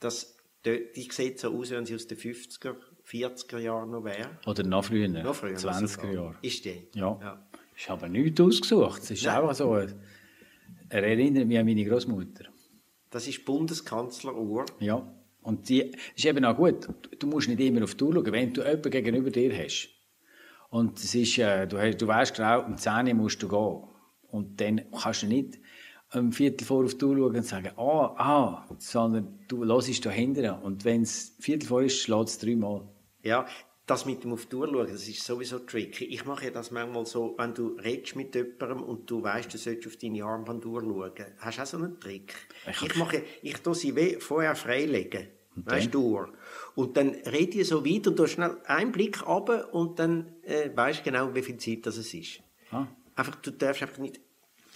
[0.00, 2.74] Das, die sieht so aus, wenn sie aus den 50er,
[3.06, 4.30] 40er Jahren noch wäre.
[4.46, 6.36] Oder noch früher, noch früher 20er Jahre.
[6.42, 6.88] Ist die?
[6.94, 7.18] Ja.
[7.20, 7.48] ja.
[7.76, 9.02] Ich habe nichts ausgesucht.
[9.02, 9.36] Es ist Nein.
[9.36, 9.80] einfach so.
[10.90, 12.46] Er erinnert mich an meine Großmutter.
[13.10, 14.66] Das ist Bundeskanzleruhr.
[14.80, 15.06] Ja.
[15.42, 16.88] Und die ist eben auch gut.
[17.18, 19.88] Du musst nicht immer auf die Uhr schauen, wenn du jemanden gegenüber dir hast.
[20.70, 23.84] Und es ist, äh, du, hast, du weißt genau, um 10 Uhr musst du gehen.
[24.30, 25.58] Und dann kannst du nicht
[26.14, 30.10] um Viertel vor auf die Uhr schauen und sagen, ah, ah, sondern du hörst da
[30.10, 30.48] hinten.
[30.50, 32.86] Und wenn es Viertel vor ist, schlägt es dreimal.
[33.22, 33.46] Ja,
[33.88, 36.04] das mit dem auf die Uhr schauen, das ist sowieso tricky.
[36.04, 39.58] Ich mache ja das manchmal so, wenn du redest mit jemandem und du weißt, du
[39.58, 41.26] solltest auf deine Armbanduhr schauen.
[41.38, 42.34] Hast du auch so einen Trick?
[42.70, 45.28] Ich, ich mache, ich tue sie vorher freilegen.
[45.56, 46.20] Weißt du?
[46.74, 50.70] Und dann rede ich so weiter und du schnell einen Blick runter und dann äh,
[50.72, 52.40] weißt du genau, wie viel Zeit das ist.
[52.70, 52.86] Ah.
[53.16, 54.20] Einfach, du darfst einfach nicht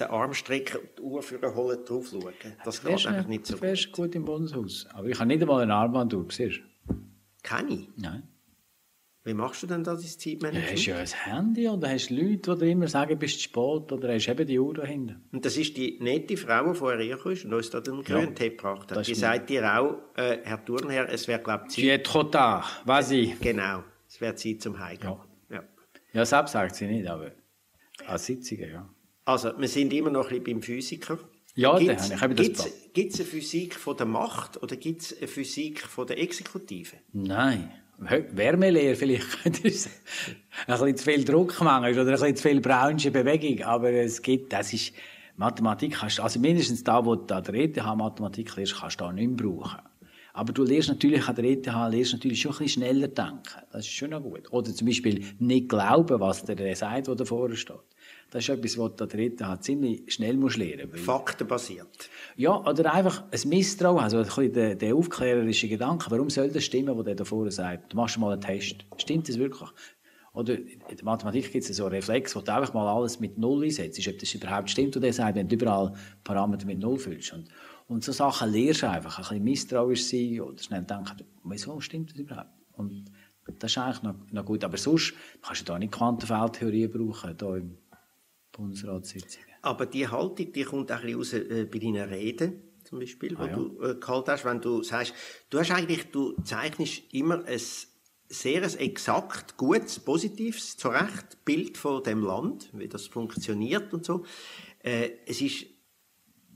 [0.01, 2.33] den Arm strecken und die Uhr für holen drauf schauen.
[2.65, 3.63] Das geht einfach nicht so gut.
[3.63, 4.87] Du wärst gut im Bundeshaus.
[4.93, 6.95] Aber ich habe nicht einmal eine Armbanduhr, siehst du?
[7.43, 7.87] Keine?
[7.97, 8.32] Nein.
[9.25, 10.73] Wie machst du denn da dein Du Zeitmanagement?
[10.73, 11.07] hast ja ein
[11.37, 14.59] Handy oder hast Leute, die dir immer sagen, bist du spät oder hast eben die
[14.59, 15.15] Uhr dahinter.
[15.31, 18.35] Und das ist die nette Frau, die vorher hergekommen ist und uns da den grünen
[18.35, 18.97] Tee gebracht hat.
[18.99, 22.01] das Die sagt dir auch, äh, Herr Turnherr, es wäre, glaube ich, Zeit.
[22.01, 23.37] es trop tard, vas-y.
[23.41, 25.13] Genau, es wäre Zeit zum Heimgehen.
[25.51, 25.57] Ja.
[25.57, 25.63] Ja.
[26.15, 27.31] Ja, selbst sagt sie nicht, aber
[28.09, 28.89] als Sitzungen, ja.
[29.25, 31.17] Also, wir sind immer noch ein bisschen beim Physiker.
[31.55, 32.69] Ja, Gibt's- habe ich eben das Plan.
[32.93, 36.97] Gibt's eine Physik von der Macht oder gibt es eine Physik von der Exekutive?
[37.13, 37.71] Nein.
[38.09, 39.95] Wärmelehre vielleicht könnte sagen.
[40.67, 43.65] Ein bisschen zu viel Druckmangel oder ein bisschen zu viel braunsche Bewegung.
[43.65, 44.93] Aber es gibt, das ist,
[45.37, 49.13] Mathematik kannst also mindestens da, wo du an der ETH Mathematik lernst, kannst du da
[49.13, 49.79] nicht mehr brauchen.
[50.35, 53.63] Aber du lernst natürlich an der ETH lernst natürlich schon ein bisschen schneller denken.
[53.71, 54.51] Das ist schon noch gut.
[54.53, 57.77] Oder zum Beispiel nicht glauben, was der sagt, der davor steht.
[58.31, 61.05] Das ist etwas, was der ETH ziemlich schnell musst lernen musst.
[61.05, 62.09] Faktenbasiert.
[62.37, 66.11] Ja, oder einfach ein Misstrauen, also ein bisschen der, der aufklärerische Gedanke.
[66.11, 67.93] Warum soll das stimmen, was der da vorne sagt?
[67.93, 68.87] Du machst mal einen Test.
[68.97, 69.69] Stimmt das wirklich?
[70.33, 73.37] Oder in der Mathematik gibt es so einen Reflex, wo du einfach mal alles mit
[73.37, 75.93] Null einsetzt, ob das überhaupt stimmt, was der sagt, wenn du überall
[76.25, 77.35] Parameter mit Null füllst.
[77.35, 77.49] Und,
[77.87, 79.19] und so Sachen lernst du einfach.
[79.19, 82.49] Ein bisschen misstrauisch sein oder schnell denken, wieso stimmt das überhaupt?
[82.73, 83.11] Und
[83.59, 84.65] das ist eigentlich noch, noch gut.
[84.65, 87.77] Aber sonst kannst du da nicht Quantenfeldtheorie brauchen, da im
[88.53, 89.49] Bundesratssitzungen.
[89.63, 93.37] Aber die Haltung, die kommt auch ein bisschen raus äh, bei deinen Reden, zum Beispiel,
[93.37, 95.15] Ah, die du äh, gehalten hast, wenn du sagst,
[95.51, 97.61] du hast eigentlich, du zeichnest immer ein
[98.29, 104.05] sehr ein exakt, gutes, positives, zu Recht Bild von dem Land, wie das funktioniert und
[104.05, 104.25] so.
[104.83, 105.67] Äh, es ist,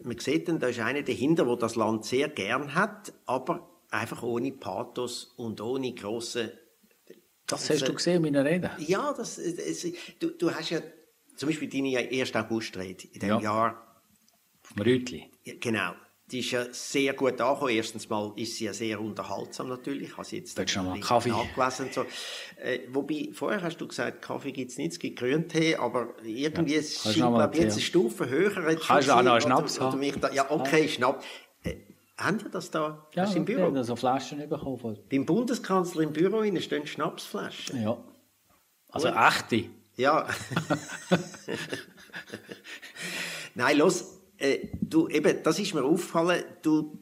[0.03, 4.23] man sieht dann, da ist einer dahinter, der das Land sehr gern hat, aber einfach
[4.23, 6.53] ohne Pathos und ohne grosse
[7.47, 8.71] Das hast du gesehen in meiner Rede?
[8.79, 9.87] ja, das, es,
[10.19, 10.81] du, du hast ja
[11.37, 12.35] zum Beispiel deine 1.
[12.35, 13.41] August-Rede in dem Ja.
[13.41, 14.03] Jahr.
[14.63, 15.31] Vom Rütli.
[15.45, 15.93] Ja, genau.
[16.29, 17.71] Die ist ja sehr gut angekommen.
[17.71, 20.09] Erstens mal ist sie ja sehr unterhaltsam natürlich.
[20.09, 21.29] Ich habe sie jetzt noch mal Kaffee?
[21.29, 22.05] nachgelesen und so.
[22.61, 26.75] Äh, wobei, vorher hast du gesagt, Kaffee gibt es nicht, es gibt Grüntee, aber irgendwie
[26.75, 27.83] Ja, scheint, glaube ich, jetzt eine.
[27.83, 28.51] Stufe höher.
[28.51, 30.01] Kannst du schon auch noch einen Schnaps oder, oder haben?
[30.01, 31.25] mich da, Ja, okay, Schnaps.
[31.63, 31.77] Äh,
[32.19, 33.07] haben ihr das da?
[33.15, 33.67] Ja, hast du im wir Büro?
[33.69, 34.99] haben so Flaschen bekommen.
[35.09, 37.83] Beim Bundeskanzler im Büro stehen Schnapsflaschen.
[37.85, 38.03] Ja.
[38.89, 39.67] Also echte.
[39.97, 40.29] Ja.
[43.55, 46.99] Nein, los, äh, du, eben, das ist mir aufgefallen, du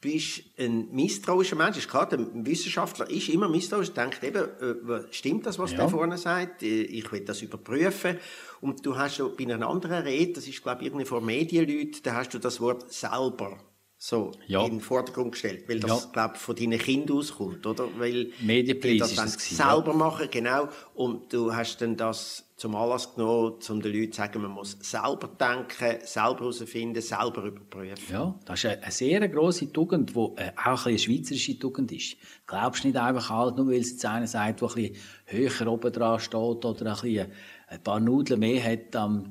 [0.00, 1.76] bist ein misstrauischer Mensch.
[1.78, 5.78] Ist klar, der Wissenschaftler ist immer misstrauisch, denkt eben, äh, stimmt das, was Ja.
[5.78, 6.62] der vorne sagt?
[6.62, 8.16] Äh, Ich will das überprüfen.
[8.60, 12.00] Und du hast so bei einer anderen Rede, das ist, glaube ich, irgendwie vor Medienleuten,
[12.04, 13.58] da hast du das Wort selber
[14.00, 14.64] so Ja.
[14.64, 16.10] in den Vordergrund gestellt, weil das, Ja.
[16.12, 17.88] glaube ich, von deinen Kindern auskommt, oder?
[17.98, 20.68] Weil Medienpreis die das das gewesen, selber machen, genau.
[20.94, 24.76] Und du hast dann das zum Anlass genommen, um den Leuten zu sagen, man muss
[24.80, 27.96] selber denken, selber herausfinden, selber überprüfen.
[28.12, 31.90] Ja, das ist eine, eine sehr grosse Tugend, die äh, auch ein eine schweizerische Tugend
[31.90, 32.16] ist.
[32.46, 35.92] Glaubst nicht einfach halt, nur weil es jetzt einer sagt, der ein bisschen höher oben
[35.92, 37.32] dran steht oder ein, bisschen
[37.66, 39.24] ein paar Nudeln mehr hat am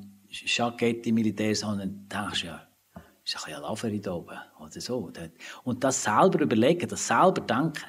[1.06, 2.67] im Militär, sondern denkst ja,
[3.28, 5.12] ist ein bisschen Laveri da oben oder so.
[5.64, 7.84] Und das selber überlegen, das selber denken.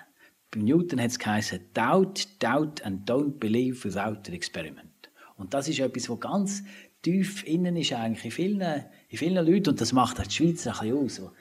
[0.52, 5.10] Bei Newton hat es geheißen, doubt, doubt and don't believe without an experiment.
[5.38, 6.64] Und das ist etwas, was ganz
[7.02, 10.68] tief innen ist eigentlich in vielen, in vielen Leuten und das macht auch die Schweiz
[10.68, 11.16] ein bisschen aus.
[11.16, 11.32] So,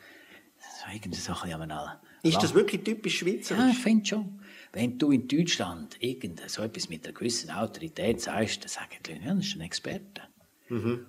[0.93, 3.73] irgendwie so ein bisschen an einem Ist das wirklich typisch ja, schweizerisch?
[3.73, 4.41] ich finde schon.
[4.73, 9.13] Wenn du in Deutschland irgend so etwas mit einer gewissen Autorität sagst, dann sagen die
[9.13, 10.23] Leute, ja, das ist ein Experte.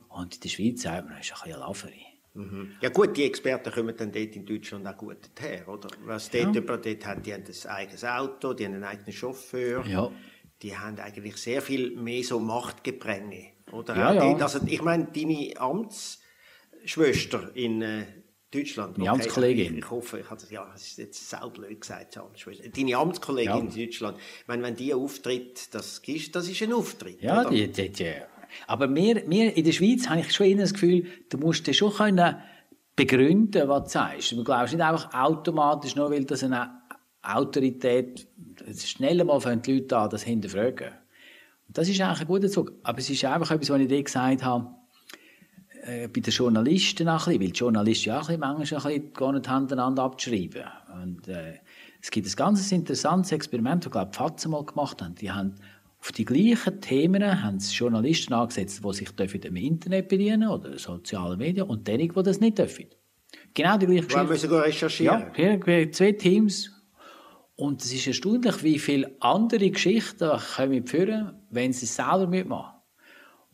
[0.08, 2.09] Und in der Schweiz sagt man, das ist ein bisschen ein Laveri.
[2.40, 2.72] Mhm.
[2.82, 5.90] Ja gut, die Experten kommen dann dort in Deutschland auch gut her, oder?
[6.06, 9.86] Was dort über dort haben, die haben ein eigenes Auto, die haben einen eigenen Chauffeur.
[9.86, 10.12] Ja.
[10.62, 13.96] Die haben eigentlich sehr viel mehr so Machtgepränge, oder?
[13.96, 14.22] Ja, ja.
[14.22, 15.54] dort- Also ich meine, deine
[16.82, 18.06] Amtsschwester in äh,
[18.52, 18.98] Deutschland.
[18.98, 19.74] Meine Amtskollegin.
[19.74, 22.68] Ich, ich hoffe, ich habe das, ja, das ist jetzt selber blöd gesagt, die Amtsschwester.
[22.70, 23.60] Deine Amtskollegin Ja.
[23.60, 24.18] in Deutschland.
[24.42, 27.22] Ich meine, wenn die auftritt, das ist, das ist ein Auftritt.
[27.22, 27.50] Ja, oder?
[27.52, 28.14] die, die, die.
[28.68, 31.74] Aber wir, wir in der Schweiz habe ich schon immer das Gefühl, du musst dir
[31.74, 32.36] schon können
[32.96, 34.32] begründen, was du sagst.
[34.34, 36.70] Du glaubst nicht einfach automatisch, nur weil das eine
[37.22, 38.28] Autorität,
[38.76, 40.90] schnell mal fangen die Leute an, das hinterfragen.
[41.68, 42.74] Und das ist eigentlich ein guter Zug.
[42.84, 44.68] Aber es ist einfach etwas, was ich dir gesagt habe,
[45.84, 49.50] äh, bei den Journalisten auch weil die Journalisten ja auch manchmal ein bisschen gar nicht
[49.50, 50.64] hintereinander abzuschreiben.
[51.02, 51.60] Und äh,
[52.02, 55.16] es gibt ein ganz interessantes Experiment, das, ich glaube, die Fatzen mal gemacht haben.
[55.16, 55.56] Die haben
[56.00, 59.10] auf die gleichen Themen haben sie Journalisten angesetzt, die sich
[59.46, 62.86] im Internet bedienen oder sozialen Medien und diejenigen, die das nicht dürfen.
[63.54, 64.26] Genau die gleiche Wir Geschichte.
[64.28, 65.20] müssen gehen recherchieren.
[65.20, 66.72] Ja, hier zwei Teams.
[67.56, 72.79] Und es ist erstaunlich, wie viele andere Geschichten kommen führen, wenn sie es selber mitmachen.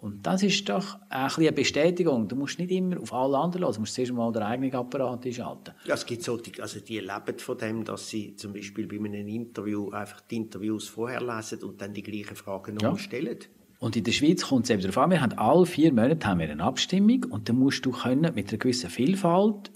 [0.05, 2.27] Und das ist doch ein eine Bestätigung.
[2.27, 5.25] Du musst nicht immer auf alle anderen hören, du musst zuerst mal den eigenen Apparat
[5.25, 5.73] einschalten.
[5.85, 8.97] Ja, es gibt so, die, also die leben von dem, dass sie zum Beispiel bei
[8.97, 12.97] einem Interview einfach die Interviews vorher lesen und dann die gleichen Fragen nochmal Ja.
[12.99, 13.39] stellen.
[13.79, 16.39] Und in der Schweiz kommt es eben darauf an, wir haben alle vier Monate haben
[16.39, 19.71] wir eine Abstimmung und dann musst du können, mit einer gewissen Vielfalt,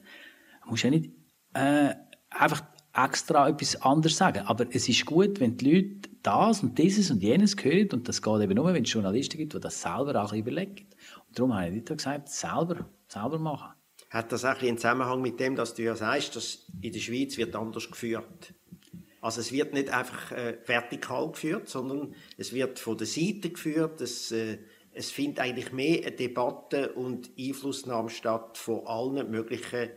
[0.67, 1.09] musst ja nicht
[1.55, 1.95] äh,
[2.29, 2.63] einfach
[2.93, 4.43] extra etwas anderes sagen.
[4.45, 8.21] Aber es ist gut, wenn die Leute das und dieses und jenes hören und das
[8.21, 10.88] geht eben nur, wenn es Journalisten gibt, die das selber auch überlegen.
[11.27, 13.73] Und darum habe ich gesagt, selber, selber machen.
[14.10, 17.38] Hat das auch einen Zusammenhang mit dem, dass du ja sagst, dass in der Schweiz
[17.38, 18.53] wird anders geführt?
[19.21, 24.01] Also es wird nicht einfach äh, vertikal geführt, sondern es wird von der Seite geführt.
[24.01, 24.60] Es, äh,
[24.93, 29.89] es findet eigentlich mehr eine Debatte und Einflussnahme statt von allen möglichen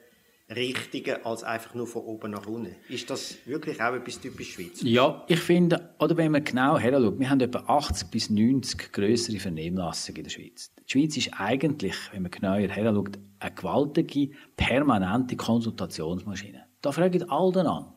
[0.54, 2.74] Richtungen als einfach nur von oben nach unten.
[2.88, 4.80] Ist das wirklich auch etwas typisch Schweiz?
[4.82, 9.38] Ja, ich finde, oder wenn man genau heranschaut, wir haben etwa 80 bis 90 größere
[9.38, 10.72] Vernehmlassungen in der Schweiz.
[10.86, 16.64] Die Schweiz ist eigentlich, wenn man genauer heranschaut, eine gewaltige, permanente Konsultationsmaschine.
[16.80, 17.92] Da fragen alle an.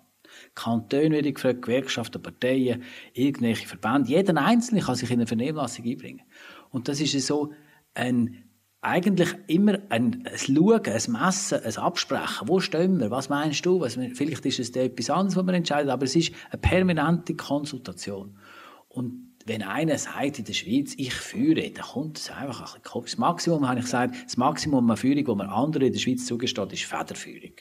[0.54, 4.10] Kantone werden gefragt, Gewerkschaften, Parteien, irgendwelche Verbände.
[4.10, 6.24] Jeder Einzelne kann sich in eine Vernehmlassung einbringen.
[6.72, 7.54] Und das ist so
[7.94, 8.44] ein
[8.86, 12.48] eigentlich immer ein, ein Schauen, ein Messen, ein Absprechen.
[12.48, 13.10] Wo stehen wir?
[13.12, 13.80] Was meinst du?
[13.80, 17.36] Was, vielleicht ist es da etwas anderes, was man entscheidet, aber es ist eine permanente
[17.36, 18.38] Konsultation.
[18.88, 22.84] Und wenn einer sagt in der Schweiz, ich führe, dann kommt es einfach ein bisschen
[22.84, 23.12] komisch.
[23.12, 26.26] Das Maximum, habe ich gesagt, das Maximum an Führung, das man anderen in der Schweiz
[26.26, 27.54] zugesteht, ist Federführung.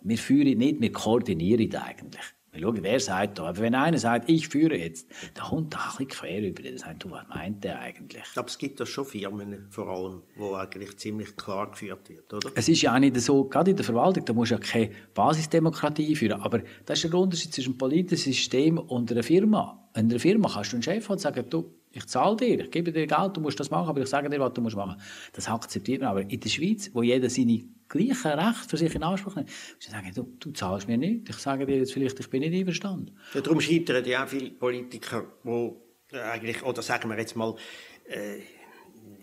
[0.00, 2.22] Und wir führen nicht, wir koordinieren eigentlich.
[2.56, 3.44] Wir schauen, wer sagt da.
[3.44, 6.62] Aber wenn einer sagt, ich führe jetzt, dann kommt da ein bisschen quer über.
[6.62, 8.24] Dann sagt, du, was meint der eigentlich?
[8.34, 12.50] Aber es gibt da schon Firmen, vor allem, wo eigentlich ziemlich klar geführt wird, oder?
[12.54, 14.90] Es ist ja auch nicht so, gerade in der Verwaltung, da musst du ja keine
[15.14, 16.40] Basisdemokratie einführen.
[16.40, 19.86] Aber das ist der Unterschied zwischen einem politischen System und einer Firma.
[19.94, 22.70] In einer Firma kannst du einen Chef haben und sagen, du, ich zahle dir, ich
[22.70, 25.00] gebe dir Geld, du musst das machen, aber ich sage dir, was du musst machen.
[25.32, 26.10] Das akzeptiert man.
[26.10, 29.48] Aber in der Schweiz, wo jeder seine gleichen Rechte für sich in Anspruch musst
[29.86, 31.28] du sagen, du, du zahlst mir nicht.
[31.28, 33.16] Ich sage dir jetzt vielleicht, ich bin nicht einverstanden.
[33.34, 37.54] Ja, darum scheitern ja auch viele Politiker, wo äh, eigentlich, oder sagen wir jetzt mal,
[38.08, 38.38] äh,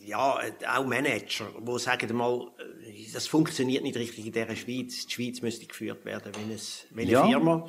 [0.06, 5.06] ja, äh, auch Manager, die sagen mal, äh, das funktioniert nicht richtig in dieser Schweiz.
[5.08, 7.26] Die Schweiz müsste geführt werden, wenn, es, wenn eine Ja.
[7.28, 7.68] Firma.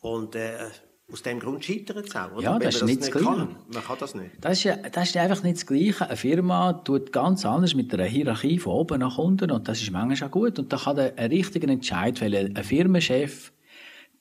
[0.00, 0.68] Und äh,
[1.12, 2.32] aus dem Grund scheitert es auch.
[2.32, 2.42] Oder?
[2.42, 3.22] Ja, wenn das ist nicht das kann.
[3.22, 3.48] Gleiche.
[3.72, 4.30] Man kann das nicht.
[4.40, 6.06] Das ist, ja, das ist einfach nicht das Gleiche.
[6.06, 9.90] Eine Firma tut ganz anders mit einer Hierarchie von oben nach unten und das ist
[9.90, 10.58] manchmal auch gut.
[10.58, 12.56] Und da kann der einen richtigen Entscheid fällen.
[12.56, 13.52] Ein Firmenchef,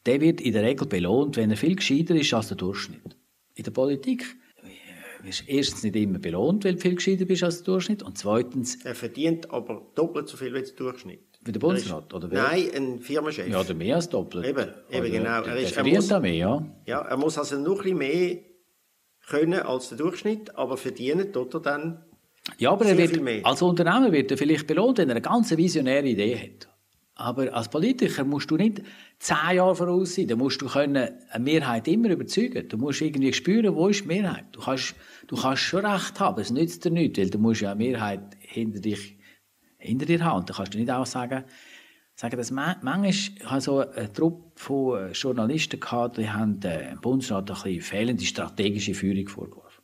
[0.05, 3.15] der wird in der Regel belohnt, wenn er viel gescheiter ist als der Durchschnitt.
[3.55, 4.35] In der Politik
[5.23, 8.17] wirst du erstens nicht immer belohnt, weil du viel gescheiter bist als der Durchschnitt und
[8.17, 11.32] zweitens Er verdient aber doppelt so viel wie der Durchschnitt.
[11.45, 12.13] Wie der Bundesrat.
[12.13, 12.43] Oder wer?
[12.43, 13.47] Nein, ein Firmenchef.
[13.49, 14.45] Ja, oder mehr als doppelt.
[14.45, 15.41] Eben, eben Oder genau.
[15.43, 16.65] Er ist- er muss- mehr, ja.
[16.85, 18.37] Ja, er muss also noch ein bisschen mehr
[19.27, 22.03] können als der Durchschnitt, aber verdienen tut er dann
[22.57, 26.05] Ja, aber er wird, als Unternehmer wird er vielleicht belohnt, wenn er eine ganz visionäre
[26.07, 26.69] Idee hat.
[27.15, 28.81] Aber als Politiker musst du nicht
[29.19, 30.27] zehn Jahre voraus sein.
[30.27, 32.67] Da musst du können eine Mehrheit immer überzeugen.
[32.67, 34.45] Du musst irgendwie spüren, wo ist die Mehrheit.
[34.51, 34.95] Du kannst,
[35.27, 36.41] du kannst schon Recht haben.
[36.41, 39.15] Es nützt dir nichts, weil du musst ja eine Mehrheit hinter dich,
[39.83, 40.39] hinter dir haben.
[40.39, 41.43] Und da kannst du nicht auch sagen,
[42.15, 46.89] sagen dass man, manchmal habe so eine Truppe von äh, Journalisten gehabt, die haben äh,
[46.89, 49.83] dem Bundesrat ein bisschen fehlende strategische Führung vorgeworfen.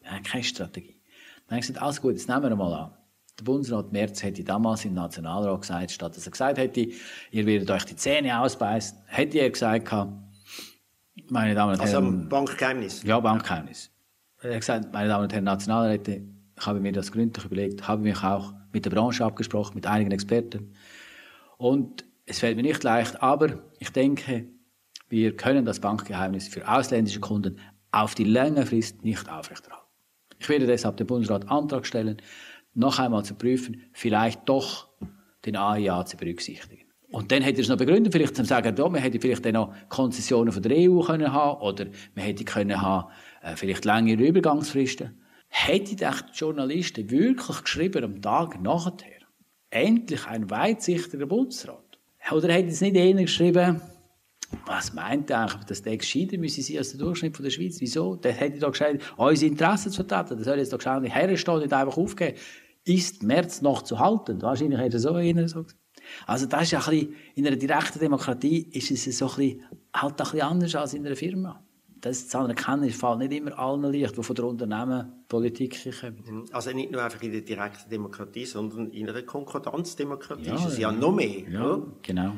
[0.00, 1.00] Wir haben keine Strategie.
[1.46, 2.92] Dann habe ich gesagt, alles gut, jetzt nehmen wir mal an.
[3.38, 6.88] Der Bundesrat Merz hätte damals im Nationalrat gesagt, statt dass er gesagt hätte,
[7.30, 9.90] ihr werdet euch die Zähne ausbeißen, hätte er gesagt,
[11.28, 13.02] meine Damen und also Herren, am Bankgeheimnis.
[13.02, 13.90] ja, Bankgeheimnis.
[14.42, 16.22] Er hat gesagt, meine Damen und Herren Nationalräte,
[16.58, 20.10] ich habe mir das gründlich überlegt, habe mich auch mit der Branche abgesprochen, mit einigen
[20.10, 20.72] Experten.
[21.58, 24.46] Und es fällt mir nicht leicht, aber ich denke,
[25.08, 27.58] wir können das Bankgeheimnis für ausländische Kunden
[27.90, 29.86] auf die lange Frist nicht aufrechterhalten.
[30.38, 32.16] Ich werde deshalb dem Bundesrat Antrag stellen,
[32.74, 34.88] noch einmal zu prüfen, vielleicht doch
[35.44, 36.86] den AIA zu berücksichtigen.
[37.10, 39.52] Und dann hätte er es noch begründet, vielleicht zu sagen, ja, man hätte vielleicht dann
[39.52, 44.22] noch Konzessionen von der EU können haben oder man hätte können haben, äh, vielleicht längere
[44.22, 45.21] Übergangsfristen.
[45.54, 49.20] Hätte die Journalisten wirklich geschrieben am Tag nachher,
[49.68, 51.98] endlich ein weitsichtiger Bundesrat?
[52.30, 53.82] Oder hätte es nicht einer geschrieben,
[54.64, 57.80] was meint er eigentlich, dass der gescheiter müsse sein als der Durchschnitt von der Schweiz?
[57.80, 58.16] Wieso?
[58.16, 60.36] Der hätte doch gescheit, unsere Interessen zu vertreten.
[60.36, 62.38] Der soll jetzt doch gescheit herstehen, nicht einfach aufgeben.
[62.84, 64.40] Ist März noch zu halten?
[64.40, 65.76] Wahrscheinlich hätte er so einer so gesagt.
[66.26, 69.62] Also das ist ja ein bisschen, in einer direkten Demokratie ist es so ein bisschen,
[69.94, 71.62] halt ein bisschen anders als in einer Firma.
[72.02, 76.46] Das zu anerkennen, fällt nicht immer allen leicht, die von der Unternehmenpolitik kommen.
[76.52, 80.78] Also nicht nur einfach in der direkten Demokratie, sondern in einer Konkordanzdemokratie Ja, ist es
[80.78, 80.98] ja, ja.
[80.98, 81.48] noch mehr.
[81.48, 81.86] Ja, oder?
[82.02, 82.32] genau.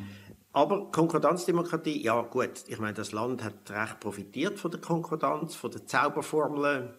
[0.53, 5.70] Aber Konkordanzdemokratie, ja gut, ich meine, das Land hat recht profitiert von der Konkordanz, von
[5.70, 6.90] den Zauberformeln.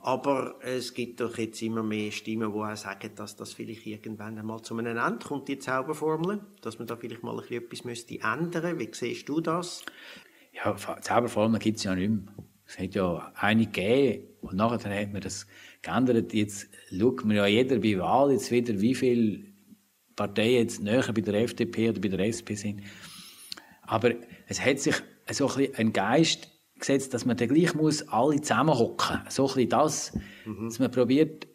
[0.00, 4.38] Aber es gibt doch jetzt immer mehr Stimmen, die auch sagen, dass das vielleicht irgendwann
[4.38, 7.84] einmal zu einem Ende kommt, die Zauberformel, dass man da vielleicht mal ein bisschen etwas
[7.84, 8.78] müsste ändern.
[8.78, 9.82] Wie siehst du das?
[10.64, 12.34] Ja, Zauberformel gibt es ja nicht mehr.
[12.66, 15.46] Es hat ja eine gegeben und nachher hat man das
[15.82, 16.34] geändert.
[16.34, 19.44] Jetzt schaut man ja jeder bei Wahl jetzt wieder, wie viele
[20.16, 22.82] Parteien jetzt näher bei der FDP oder bei der SP sind.
[23.82, 24.12] Aber
[24.46, 24.96] es hat sich
[25.30, 29.20] so ein, ein Geist gesetzt, dass man dann gleich muss alle zusammenhocken.
[29.28, 30.12] So ein bisschen das,
[30.44, 30.66] mhm.
[30.66, 31.46] dass man probiert,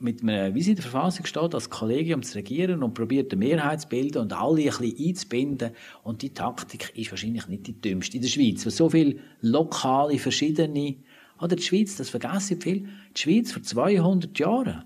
[0.00, 3.38] mit einem, wie es in der Verfassung steht, als Kollegium zu regieren und probiert eine
[3.38, 5.70] Mehrheit zu bilden und alle ein bisschen einzubinden.
[6.02, 10.18] Und die Taktik ist wahrscheinlich nicht die dümmste in der Schweiz, weil so viele lokale,
[10.18, 10.96] verschiedene,
[11.40, 14.84] oder die Schweiz, das vergessen viel, die Schweiz vor 200 Jahren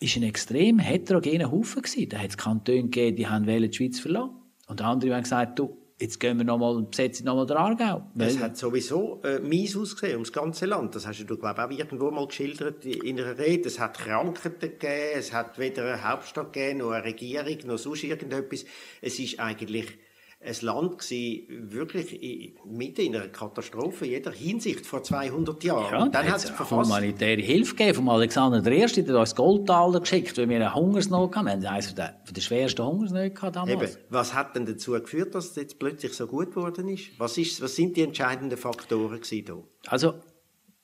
[0.00, 2.08] ist ein extrem heterogener Haufen gewesen.
[2.08, 4.30] Da hat es Kantone gegeben, die haben die Schweiz verloren.
[4.66, 8.10] Und andere haben gesagt, du, jetzt gehen wir nochmal und besetzen nochmal den Aargau.
[8.18, 10.94] Es hat sowieso äh, mies ausgesehen, um das ganze Land.
[10.94, 13.68] Das hast du, glaube ich, auch irgendwo mal geschildert in einer Rede.
[13.68, 18.04] Es hat Krankheiten gegeben, es hat weder eine Hauptstadt gegeben, noch eine Regierung, noch sonst
[18.04, 18.64] irgendetwas.
[19.00, 19.96] Es ist eigentlich
[20.44, 25.92] ein Land gewesen, wirklich mitten in einer Katastrophe, in jeder Hinsicht, vor 200 Jahren.
[25.92, 30.36] Ja, und dann hat es humanitäre Hilfe gegeben vom Alexander I., der uns Goldtaler geschickt,
[30.38, 31.46] weil wir einen Hungersnot hatten.
[31.46, 33.96] Wir haben eines der, der schwersten Hungersnöte gehabt damals.
[33.96, 34.04] Eben.
[34.10, 37.18] Was hat denn dazu geführt, dass es jetzt plötzlich so gut geworden ist?
[37.18, 40.14] Was, ist, was sind die entscheidenden Faktoren gewesen Also,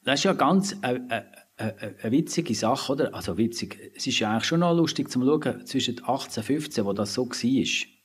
[0.05, 3.15] das ist ja ganz eine, eine, eine, eine witzige Sache, oder?
[3.15, 3.93] Also witzig.
[3.95, 8.00] Es ist ja eigentlich schon noch lustig zu schauen, zwischen 1815, wo das so war,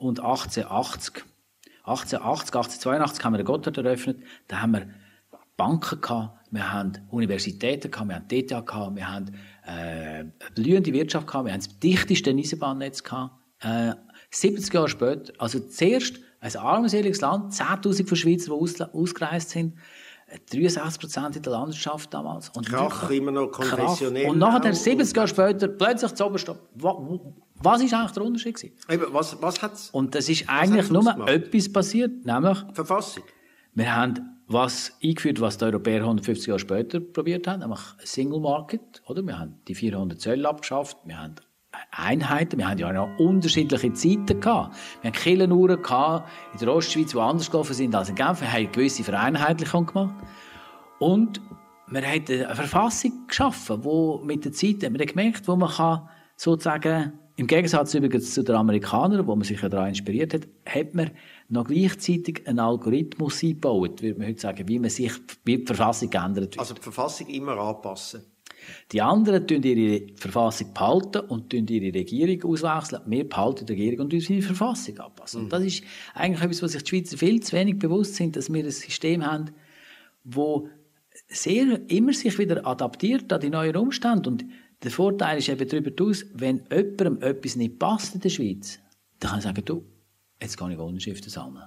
[0.00, 1.24] und 1880.
[1.84, 4.18] 1880, 1882 haben wir den Gotthard eröffnet.
[4.48, 4.88] Da haben wir
[5.56, 9.26] Banken gehabt, wir haben Universitäten gehabt, wir haben DTA gehabt, wir haben
[9.66, 13.34] äh, eine blühende Wirtschaft gehabt, wir haben das dichteste Eisenbahnnetz gehabt.
[13.60, 13.92] Äh,
[14.30, 19.74] 70 Jahre später, also zuerst ein armseliges Land, 10.000 von Schweizer, die aus, ausgereist sind,
[20.50, 22.48] 63 Prozent in der Landwirtschaft damals.
[22.50, 24.30] Und Krach, immer noch konfessionell.
[24.30, 26.50] Und nachher, 70 Jahre später, plötzlich zu oberst.
[27.62, 28.74] Was ist eigentlich der Unterschied gewesen?
[28.88, 32.58] Eben, was, was hat's, Und das ist eigentlich nur etwas passiert, nämlich...
[32.72, 33.24] Verfassung.
[33.74, 39.02] Wir haben was eingeführt, was die Europäer 150 Jahre später probiert haben, nämlich Single Market,
[39.06, 39.22] oder?
[39.22, 41.36] Wir haben die 400 Zölle abgeschafft, wir haben
[41.92, 42.58] Einheiten.
[42.58, 44.76] Wir haben ja noch unterschiedliche Zeiten gehabt.
[45.02, 48.40] Wir haben Killenuhren gehabt in der Ostschweiz, die anders gelaufen sind als in Genf.
[48.40, 50.14] Wir haben gewisse Vereinheitlichung gemacht.
[50.98, 51.40] Und
[51.88, 56.08] wir haben eine Verfassung geschaffen, wo mit der Zeit haben wir gemerkt, wo man kann
[56.36, 60.94] sozusagen im Gegensatz übrigens zu den Amerikanern, wo man sich ja daran inspiriert hat, hat
[60.94, 61.10] man
[61.48, 65.12] noch gleichzeitig einen Algorithmus eingebaut, würde man heute sagen, wie man sich,
[65.44, 66.58] wie die Verfassung geändert wird.
[66.58, 68.26] Also die Verfassung immer anpassen.
[68.92, 73.00] Die anderen tun ihre Verfassung behalten und tun ihre Regierung auswechseln.
[73.06, 75.40] Wir behalten die Regierung und unsere Verfassung anpassen.
[75.40, 75.44] Mhm.
[75.44, 78.52] Und das ist eigentlich etwas, was sich die Schweizer viel zu wenig bewusst sind, dass
[78.52, 79.46] wir ein System haben,
[80.24, 80.68] wo
[81.28, 84.28] sehr immer sich wieder adaptiert an die neuen Umstände.
[84.28, 84.44] Und
[84.82, 88.78] der Vorteil ist eben darüber aus, wenn jemandem etwas nicht passt in der Schweiz,
[89.18, 89.84] dann kann ich sagen, du,
[90.40, 91.64] jetzt kann ich Unterschriften sammeln.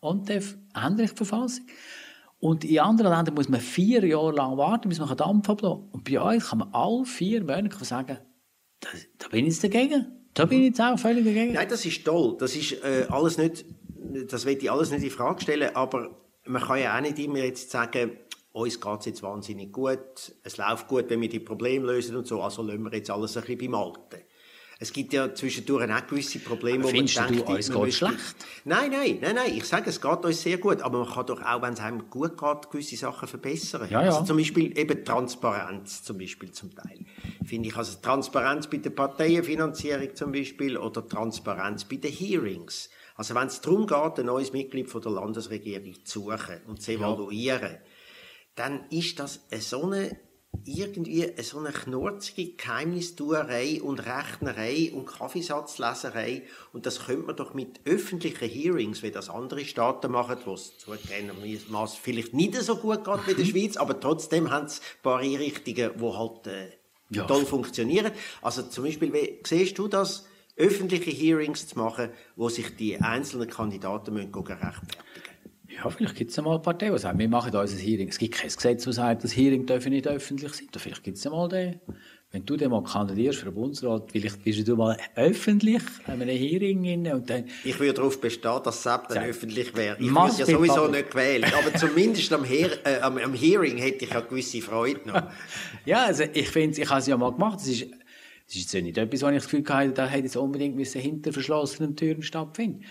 [0.00, 0.42] Und dann
[0.74, 1.66] ändere ich die Verfassung.
[2.38, 5.88] Und in anderen Ländern muss man vier Jahre lang warten, bis man einen Dampf ablassen
[5.90, 8.18] Und bei uns kann man alle vier Monate sagen,
[8.80, 10.06] da, da bin ich jetzt dagegen.
[10.34, 11.54] Da bin ich jetzt auch völlig dagegen.
[11.54, 12.36] Nein, das ist toll.
[12.38, 13.64] Das ist äh, alles nicht,
[14.28, 16.10] das will ich alles nicht in Frage stellen, aber
[16.44, 18.12] man kann ja auch nicht immer jetzt sagen,
[18.56, 22.26] uns geht es jetzt wahnsinnig gut, es läuft gut, wenn wir die Probleme lösen und
[22.26, 24.22] so, also lassen wir jetzt alles ein bisschen beim Alten.
[24.78, 28.36] Es gibt ja zwischendurch auch gewisse Probleme, aber wo man denkt, du, uns geht schlecht?
[28.64, 29.54] Nein, nein, nein, nein.
[29.56, 32.10] Ich sage, es geht uns sehr gut, aber man kann doch auch, wenn es einem
[32.10, 33.88] gut geht, gewisse Sachen verbessern.
[33.88, 34.08] Ja, ja.
[34.10, 37.06] Also zum Beispiel eben Transparenz, zum Beispiel zum Teil.
[37.46, 42.90] Finde ich also Transparenz bei der Parteienfinanzierung zum Beispiel oder Transparenz bei den Hearings.
[43.14, 46.92] Also wenn es darum geht, ein neues Mitglied von der Landesregierung zu suchen und zu
[46.92, 47.78] evaluieren, ja.
[48.56, 50.18] Dann ist das so eine
[50.64, 56.42] irgendwie so eine knurzige Geheimnistuerei und Rechnerei und Kaffeesatzleserei
[56.72, 60.76] und das könnte man doch mit öffentlichen Hearings, wie das andere Staaten machen, wo es
[60.78, 65.18] zugegebenermaßen vielleicht nicht so gut geht wie der Schweiz, aber trotzdem haben es ein paar
[65.20, 66.70] Einrichtungen, die halt äh,
[67.10, 67.24] ja.
[67.24, 68.12] toll funktionieren.
[68.42, 73.48] Also zum Beispiel, wie siehst du das, öffentliche Hearings zu machen, wo sich die einzelnen
[73.48, 74.88] Kandidaten müssen rechtfertigen
[75.76, 78.08] ja, vielleicht gibt es mal Parteien, die sagen, wir machen da unser Hearing.
[78.08, 80.68] Es gibt kein Gesetz, das sagt, das Hearing dürfen nicht öffentlich sein.
[80.76, 81.80] Vielleicht gibt es mal den.
[82.32, 86.36] Wenn du dann mal kandidierst für den Bundesrat, vielleicht bist du mal öffentlich an einem
[86.36, 87.44] Hearing inne und dann...
[87.64, 89.96] Ich würde darauf bestehen, dass Sepp dann öffentlich wäre.
[90.00, 94.04] Ich würde ja sowieso nicht gewählt, aber zumindest am, Hear äh, am, am, Hearing hätte
[94.04, 95.22] ich ja gewisse Freude noch.
[95.84, 97.60] ja, also ich finde, ich habe es ja mal gemacht.
[97.60, 97.86] Das ist,
[98.48, 102.22] ist nicht etwas, wo ich das Gefühl hatte, da hätte es unbedingt hinter verschlossenen Türen
[102.22, 102.84] stattfinden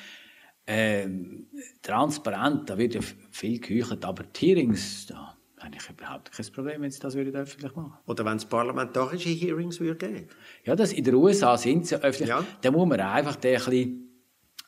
[0.68, 1.48] ähm,
[1.82, 3.02] transparent, da wird ja
[3.32, 7.36] viel geheuchelt, aber die Hearings, da, habe ich überhaupt kein Problem, wenn sie das würden
[7.36, 10.28] öffentlich machen Oder wenn es parlamentarische Hearings würde geben.
[10.64, 12.30] Ja, das, in den USA sind sie öffentlich.
[12.30, 12.44] Ja.
[12.62, 14.05] Da muss man einfach ein bisschen,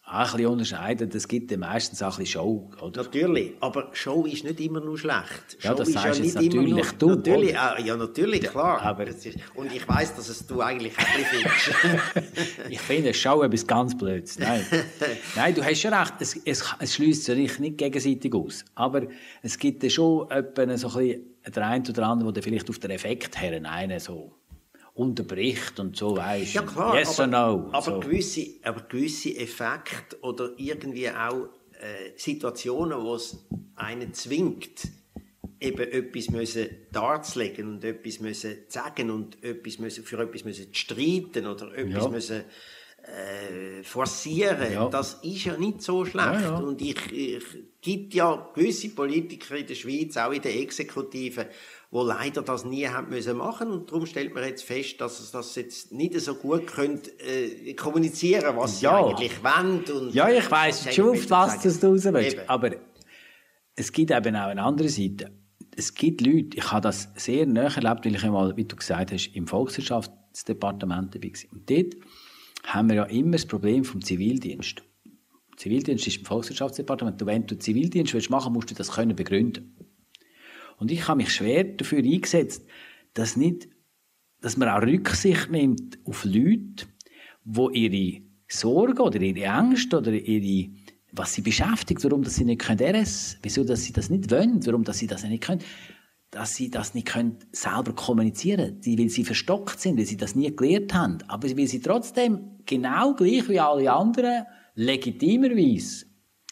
[0.09, 1.09] auch ein bisschen unterscheiden.
[1.09, 2.71] Das gibt dann meistens auch ein bisschen Show.
[2.81, 3.03] Oder?
[3.03, 5.57] Natürlich, aber Show ist nicht immer nur schlecht.
[5.61, 7.75] Ja, Show das ist jetzt nicht immer natürlich nur, du, Natürlich, oder?
[7.79, 8.81] äh, ja, natürlich, klar.
[8.81, 11.51] aber- ist, und ich weiß, dass es du eigentlich ein bisschen
[12.13, 12.31] findest.
[12.69, 14.39] Ich finde Show etwas ganz Blödes.
[14.39, 14.65] Nein,
[15.35, 16.13] Nein du hast schon recht.
[16.19, 18.63] Es, es, es schließt sich nicht gegenseitig aus.
[18.75, 19.03] Aber
[19.41, 21.23] es gibt dann schon etwa so ein bisschen
[21.55, 24.36] der eine oder andere, der vielleicht auf den Effekt her einen so
[24.97, 26.53] unterbricht und so weißt.
[26.55, 27.69] Ja klar, yes aber, no.
[27.71, 27.99] aber, so.
[27.99, 33.45] gewisse, aber gewisse Effekte oder irgendwie auch äh, Situationen, wo es
[33.75, 34.87] einen zwingt,
[35.59, 41.45] eben etwas müssen darzulegen und etwas müssen sagen und etwas müssen, für etwas müssen streiten
[41.45, 42.09] oder etwas Ja.
[42.09, 42.43] müssen
[43.03, 44.89] äh, forcieren, Ja.
[44.89, 46.41] das ist ja nicht so schlecht.
[46.41, 46.57] Ja.
[46.57, 47.43] Und ich, ich
[47.81, 51.47] gibt ja gewisse Politiker in der Schweiz, auch in der Exekutive,
[51.89, 55.31] wo leider das nie haben müssen machen und darum stellt man jetzt fest, dass es
[55.31, 58.97] das jetzt nicht so gut könnt, äh, kommunizieren, was Ja.
[58.97, 59.83] sie eigentlich wollen.
[60.07, 62.33] Und Ja, ich sie schon, auf was du raus willst.
[62.37, 62.49] Eben.
[62.49, 62.71] Aber
[63.75, 65.31] es gibt eben auch eine andere Seite.
[65.75, 69.11] Es gibt Leute, ich habe das sehr näher erlebt, weil ich einmal, wie du gesagt
[69.11, 71.51] hast, im Volkswirtschaftsdepartement dabei war.
[71.53, 71.93] Und dort
[72.65, 74.81] haben wir ja immer das Problem vom Zivildienst.
[75.55, 77.25] Zivildienst ist im Volkswirtschaftsdepartement.
[77.25, 79.75] Wenn du Zivildienst willst machen musst du das können begründen.
[80.77, 82.65] Und ich habe mich schwer dafür eingesetzt,
[83.13, 83.67] dass nicht,
[84.41, 86.85] dass man auch Rücksicht nimmt auf Leute,
[87.43, 90.69] wo ihre Sorgen oder ihre Ängste oder ihre,
[91.11, 94.65] was sie beschäftigt, warum dass sie nicht können RS, wieso dass sie das nicht wollen,
[94.65, 95.61] warum dass sie das nicht können,
[96.29, 100.55] dass sie das nicht können selber kommunizieren, weil sie verstockt sind, weil sie das nie
[100.55, 106.06] gelernt haben, aber weil sie trotzdem genau gleich wie alle anderen legitimerweise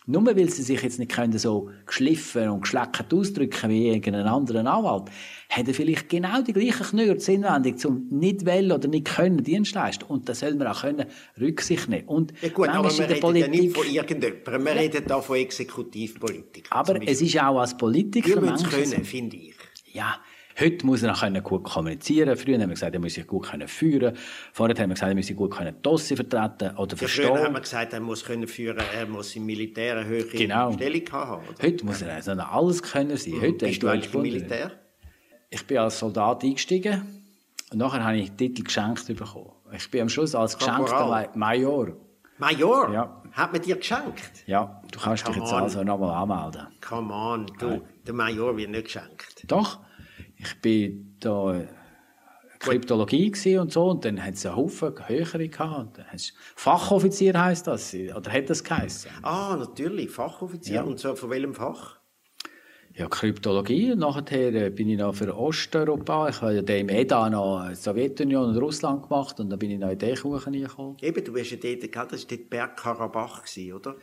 [0.08, 4.66] nur weil sie sich jetzt nicht können so geschliffen und geschleckert ausdrücken wie irgendein anderer
[4.66, 5.10] Anwalt,
[5.49, 9.74] hat er vielleicht genau die gleichen Knöpfe inwendig zum nicht wollen oder nicht können Dienst
[9.76, 10.06] leisten.
[10.06, 11.06] Und da soll man auch können
[11.39, 12.08] Rücksicht nehmen.
[12.08, 15.38] Und Ja gut, aber wir reden ja nicht von Politik, irgendjemandem, wir reden da von
[15.38, 16.72] Exekutivpolitikern.
[16.78, 19.56] aber es ist auch als Politiker Wir müssen es können, finde ich.
[19.93, 20.20] Ja,
[20.60, 22.36] heute muss er noch können gut kommunizieren.
[22.38, 24.16] Früher haben wir gesagt, er muss sich gut können führen.
[24.53, 27.36] Vorher haben wir gesagt, er muss sich gut können Dossier vertreten oder Ja, früher haben
[27.38, 27.53] verstehen.
[27.53, 30.72] wir gesagt, er muss können führen, er muss im Militär eine höhere Genau.
[30.74, 31.43] Stellung haben.
[31.47, 31.64] Oder?
[31.68, 33.41] Heute muss er also alles können sein.
[33.41, 34.22] Heute Bist du eigentlich im.
[34.22, 34.72] Militär?
[35.49, 37.01] Ich bin als Soldat eingestiegen
[37.72, 39.51] und nachher habe ich den Titel geschenkt bekommen.
[39.76, 41.93] Ich bin am Schluss als geschenkter Major.
[42.38, 42.91] Major?
[42.93, 43.22] Ja.
[43.32, 44.43] Hat man dir geschenkt?
[44.45, 45.64] Ja, du kannst dich Come jetzt on.
[45.64, 46.68] also nochmal anmelden.
[46.82, 49.43] Come on, du, der Major wird nicht geschenkt.
[49.47, 49.80] Doch,
[50.46, 51.68] ich bin da äh,
[52.60, 55.98] Kryptologie und so und dann hat es einen Haufen höhere gehabt.
[55.98, 56.06] Dann
[56.56, 59.12] Fachoffizier heisst das, oder hat das geheißen?
[59.22, 60.76] Ah, natürlich, Fachoffizier.
[60.76, 60.84] Ja.
[60.84, 62.00] Und so von welchem Fach?
[62.98, 63.91] Ja, Kryptologie.
[63.91, 66.30] Und nachher äh, bin ich noch für Osteuropa.
[66.30, 69.89] Ich habe ja im EDA noch Sowjetunion und Russland gemacht und dann bin ich noch
[69.89, 70.96] in die Kuchen gekommen.
[71.02, 73.43] Eben, du bist ja dort, gell, das war dort Bergkarabach,
[73.76, 73.96] oder?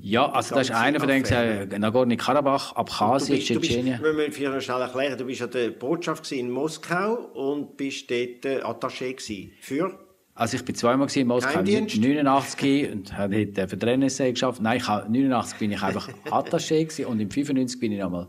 [0.00, 4.02] Ja, also das ist einer von denen, gesagt, Nagorno-Karabach, Abkhazien, Tschetschenien.
[4.02, 8.44] wir müssen noch schnell erklären, du bist ja der Botschaft in Moskau und bist dort
[8.44, 9.52] äh, Attaché gewesen.
[9.60, 9.96] Für?
[10.42, 11.98] Also ich bin zweimal in Moskau, Geheimdienst?
[11.98, 14.60] 89 und habe dort für die NSA geschafft.
[14.60, 18.26] Nein, ich habe, 89 bin ich einfach Attaché gewesen und im 95 bin ich nochmal,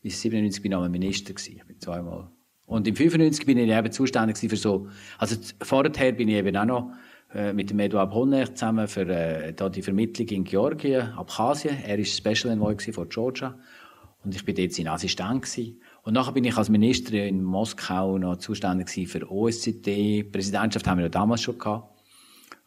[0.00, 1.56] bis 97 bin ich nochmal Minister gewesen.
[1.58, 2.30] Ich bin zweimal.
[2.64, 4.88] Und im 95 bin ich eben zuständig für so,
[5.18, 6.92] also vorher bin ich eben auch noch
[7.34, 11.76] äh, mit dem Eduard Honner zusammen für äh, da die Vermittlung in Georgien, Abkhazien.
[11.84, 13.58] Er war Special Envoy von Georgia.
[14.24, 15.78] Und ich bin dort sein Assistent gewesen.
[16.02, 20.24] Und nachher bin ich als Minister in Moskau noch zuständig für OSZE.
[20.24, 21.98] Präsidentschaft haben wir ja damals schon gehabt.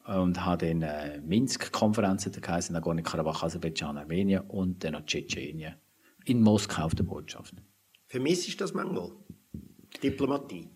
[0.06, 5.76] Und habe dann äh, Minsk-Konferenzen, da geheißen Nagorno-Karabach, Aserbaidschan, Armenien und dann noch Tschetschenien.
[6.26, 7.54] In Moskau auf der Botschaft.
[8.08, 9.12] Vermisst ist das manchmal?
[10.04, 10.70] Diplomatie.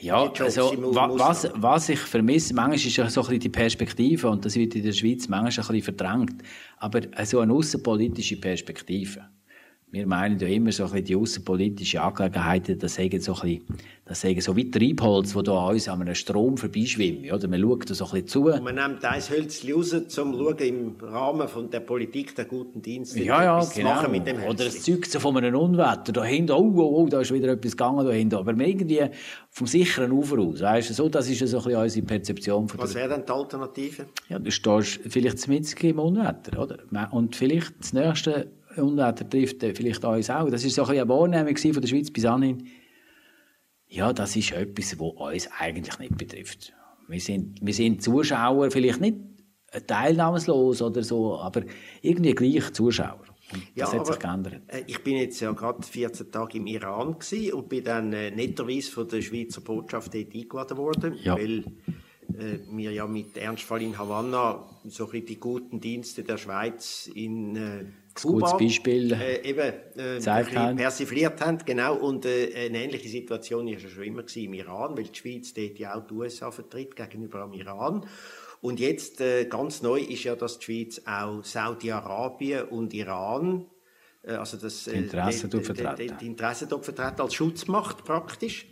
[0.00, 4.30] Ja, Die also, was, was ich vermisse, manchmal ist ja so ein bisschen die Perspektive,
[4.30, 6.42] und das wird in der Schweiz manchmal ein bisschen verdrängt,
[6.76, 9.28] aber so eine außenpolitische Perspektive.
[9.90, 13.64] Wir meinen ja immer so ein bisschen die außenpolitische Angelegenheiten, das sagen so ein bisschen,
[14.04, 17.48] das sagen so wie Treibholz, wo da an uns an einem Strom vorbeischwimmen, oder?
[17.48, 18.44] Man schaut da so ein bisschen zu.
[18.52, 22.44] Und man nimmt ein Hölzchen raus, um zu schauen, im Rahmen von der Politik der
[22.44, 23.94] guten Dienste Ja, ja, etwas zu genau.
[23.94, 24.94] machen mit dem Oder es Hölzchen.
[24.94, 26.12] zeugt so von einem Unwetter.
[26.12, 28.34] Da hinten, oh, oh, oh, da ist wieder etwas gegangen da hinten.
[28.34, 29.06] Aber irgendwie
[29.50, 30.60] vom sicheren Ufer aus.
[30.60, 33.24] Weißt du, so, das ist ja so ein bisschen unsere Perzeption von Was wäre denn
[33.26, 34.04] die Alternative?
[34.28, 36.76] Ja, du stehst vielleicht mitten im Unwetter, oder?
[37.10, 40.50] Und vielleicht das nächste Unwetter trifft äh, vielleicht uns auch.
[40.50, 42.66] Das ist so ein bisschen eine Wahrnehmung von der Schweiz bis anhin.
[43.86, 46.72] Ja, das ist etwas, was uns eigentlich nicht betrifft.
[47.08, 49.16] Wir sind, wir sind Zuschauer, vielleicht nicht
[49.86, 51.62] teilnahmslos oder so, aber
[52.02, 53.24] irgendwie gleich Zuschauer.
[53.52, 54.62] Und das ja, hat sich geändert.
[54.66, 57.16] Äh, ich bin jetzt ja gerade 14 Tage im Iran
[57.52, 61.34] und bin dann äh, netterweise von der Schweizer Botschaft dort eingeladen worden, ja.
[61.34, 61.64] weil
[62.36, 67.84] äh, wir ja mit Ernstfall in Havanna so die guten Dienste der Schweiz in äh,
[68.22, 71.58] Kuba, gutes Beispiel äh, eben, äh, persifliert haben.
[71.64, 75.54] Genau, und äh, eine ähnliche Situation war ja schon immer im Iran, weil die Schweiz
[75.54, 78.06] dort ja auch die USA vertritt gegenüber dem Iran.
[78.60, 83.66] Und jetzt äh, ganz neu ist ja, dass die Schweiz auch Saudi-Arabien und Iran
[84.22, 88.66] äh, also das, äh, die Interessen die, die, die Interessen dort vertreten als Schutzmacht praktisch.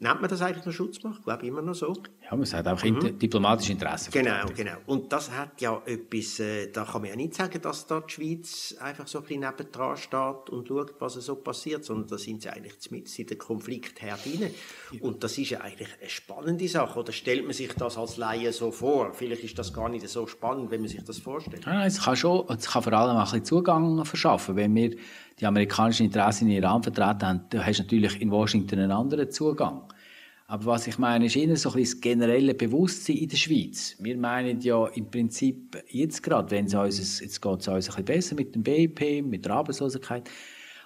[0.00, 1.18] Nennt man das eigentlich noch Schutzmacht?
[1.18, 1.92] Ich glaube immer noch so.
[2.22, 3.18] Ja, man sagt auch mhm.
[3.18, 4.12] diplomatische Interessen.
[4.12, 4.76] Genau, genau.
[4.86, 8.12] Und das hat ja etwas, äh, da kann man ja nicht sagen, dass da die
[8.12, 12.42] Schweiz einfach so ein bisschen nebendran steht und schaut, was so passiert, sondern da sind
[12.42, 14.50] sie eigentlich mit in den Konfliktherd rein.
[15.00, 17.00] Und das ist ja eigentlich eine spannende Sache.
[17.00, 19.12] Oder stellt man sich das als Laie so vor?
[19.14, 21.66] Vielleicht ist das gar nicht so spannend, wenn man sich das vorstellt.
[21.66, 24.54] Ja, es kann schon, es kann vor allem auch ein bisschen Zugang verschaffen.
[24.54, 24.96] Wenn wir
[25.40, 29.30] die amerikanischen Interessen in Iran vertreten haben, da hast du natürlich in Washington einen anderen
[29.30, 29.82] Zugang.
[30.50, 33.96] Aber was ich meine, ist eher so ein das generelle Bewusstsein in der Schweiz.
[33.98, 38.04] Wir meinen ja im Prinzip jetzt gerade, wenn es uns, jetzt geht es uns ein
[38.04, 40.28] bisschen besser mit dem BIP, mit der Arbeitslosigkeit.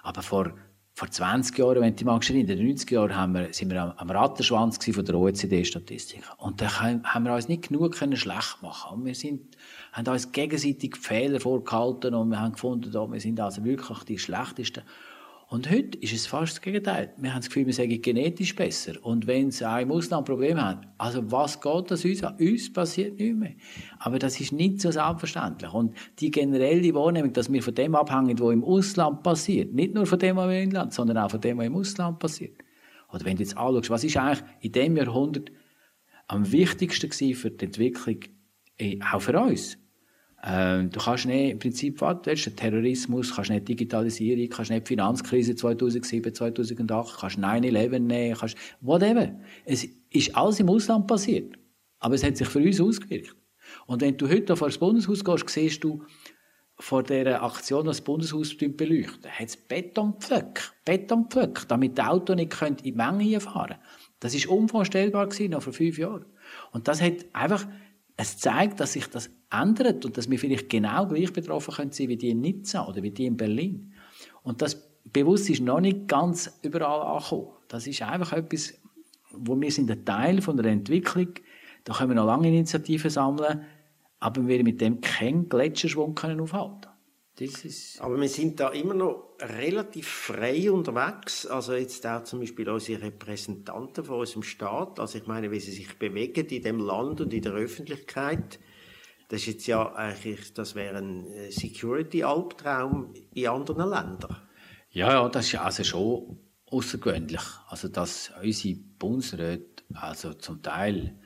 [0.01, 0.53] Aber vor,
[0.95, 3.93] vor 20 Jahren, wenn du dich in den 90 Jahren haben wir, sind wir am,
[3.97, 6.21] am Rattenschwanz von der OECD-Statistik.
[6.37, 8.99] Und da haben wir uns nicht genug können schlecht machen.
[8.99, 9.57] Und wir sind,
[9.91, 14.83] haben uns gegenseitig Fehler vorgehalten und wir haben gefunden, wir sind also wirklich die Schlechtesten.
[15.53, 17.13] Und heute ist es fast das Gegenteil.
[17.15, 18.93] Wir haben das Gefühl, wir sagen genetisch besser.
[19.03, 22.37] Und wenn sie auch im Ausland Probleme haben, also was geht das uns an?
[22.39, 23.53] Uns passiert nichts mehr.
[23.99, 25.71] Aber das ist nicht so selbstverständlich.
[25.71, 30.07] Und die generelle Wahrnehmung, dass wir von dem abhängen, was im Ausland passiert, nicht nur
[30.07, 32.57] von dem, was im Inland, sondern auch von dem, was im Ausland passiert.
[33.11, 35.51] Oder wenn du jetzt anschaust, was ist eigentlich in dem Jahrhundert
[36.25, 38.21] am wichtigsten für die Entwicklung,
[38.79, 39.77] äh, auch für uns?
[40.45, 44.87] Ähm, du kannst nicht, im Prinzip, was du willst, Terrorismus, kannst nicht Digitalisierung, kannst nicht
[44.87, 49.31] Finanzkrise 2007, 2008, kannst 9-11 nehmen, kannst, whatever.
[49.65, 51.55] Es ist alles im Ausland passiert.
[51.99, 53.35] Aber es hat sich für uns ausgewirkt.
[53.85, 56.03] Und wenn du heute vor das Bundeshaus gehst, siehst du,
[56.79, 62.75] vor dieser Aktion, das Bundeshaus beleuchten, hat es Betonpflöcke, Betonpflöcke, damit die Autos nicht in
[62.75, 63.77] die Menge fahren
[64.19, 66.25] Das ist unvorstellbar gewesen, noch vor fünf Jahren.
[66.71, 67.67] Und das hat einfach,
[68.15, 72.09] es zeigt, dass sich das ändert und dass wir vielleicht genau gleich betroffen können sein
[72.09, 73.93] wie die in Nizza oder wie die in Berlin.
[74.43, 77.49] Und das Bewusstsein ist noch nicht ganz überall angekommen.
[77.67, 78.73] Das ist einfach etwas,
[79.31, 81.29] wo wir sind ein Teil von der Entwicklung.
[81.83, 83.63] Da können wir noch lange Initiativen sammeln,
[84.19, 86.92] aber wir mit dem keinen Gletscherschwung können aufhalten.
[87.99, 91.47] Aber wir sind da immer noch relativ frei unterwegs.
[91.47, 94.99] Also jetzt auch zum Beispiel unsere Repräsentanten von unserem Staat.
[94.99, 98.59] Also ich meine, wie sie sich bewegen in dem Land und in der Öffentlichkeit.
[99.29, 104.37] Das ist jetzt ja eigentlich, das wäre ein äh, Security-Albtraum in anderen Ländern.
[104.91, 107.41] Ja, ja, das ist also schon außergewöhnlich.
[107.67, 111.19] Also, dass unsere Bundesräte, also zum Teil,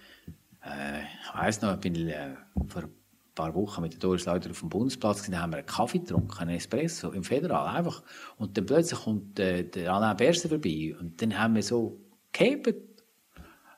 [0.64, 2.36] äh, ich weiss noch, ich bin äh,
[2.68, 2.94] vor ein
[3.38, 6.40] paar Wochen mit der Doris Leuter auf dem Bundesplatz gesehen, haben wir einen Kaffee getrunken,
[6.40, 8.04] einen Espresso im Federal, einfach.
[8.38, 12.00] Und dann plötzlich kommt äh, der Alain Berset vorbei und dann haben wir so
[12.34, 12.76] gehebt.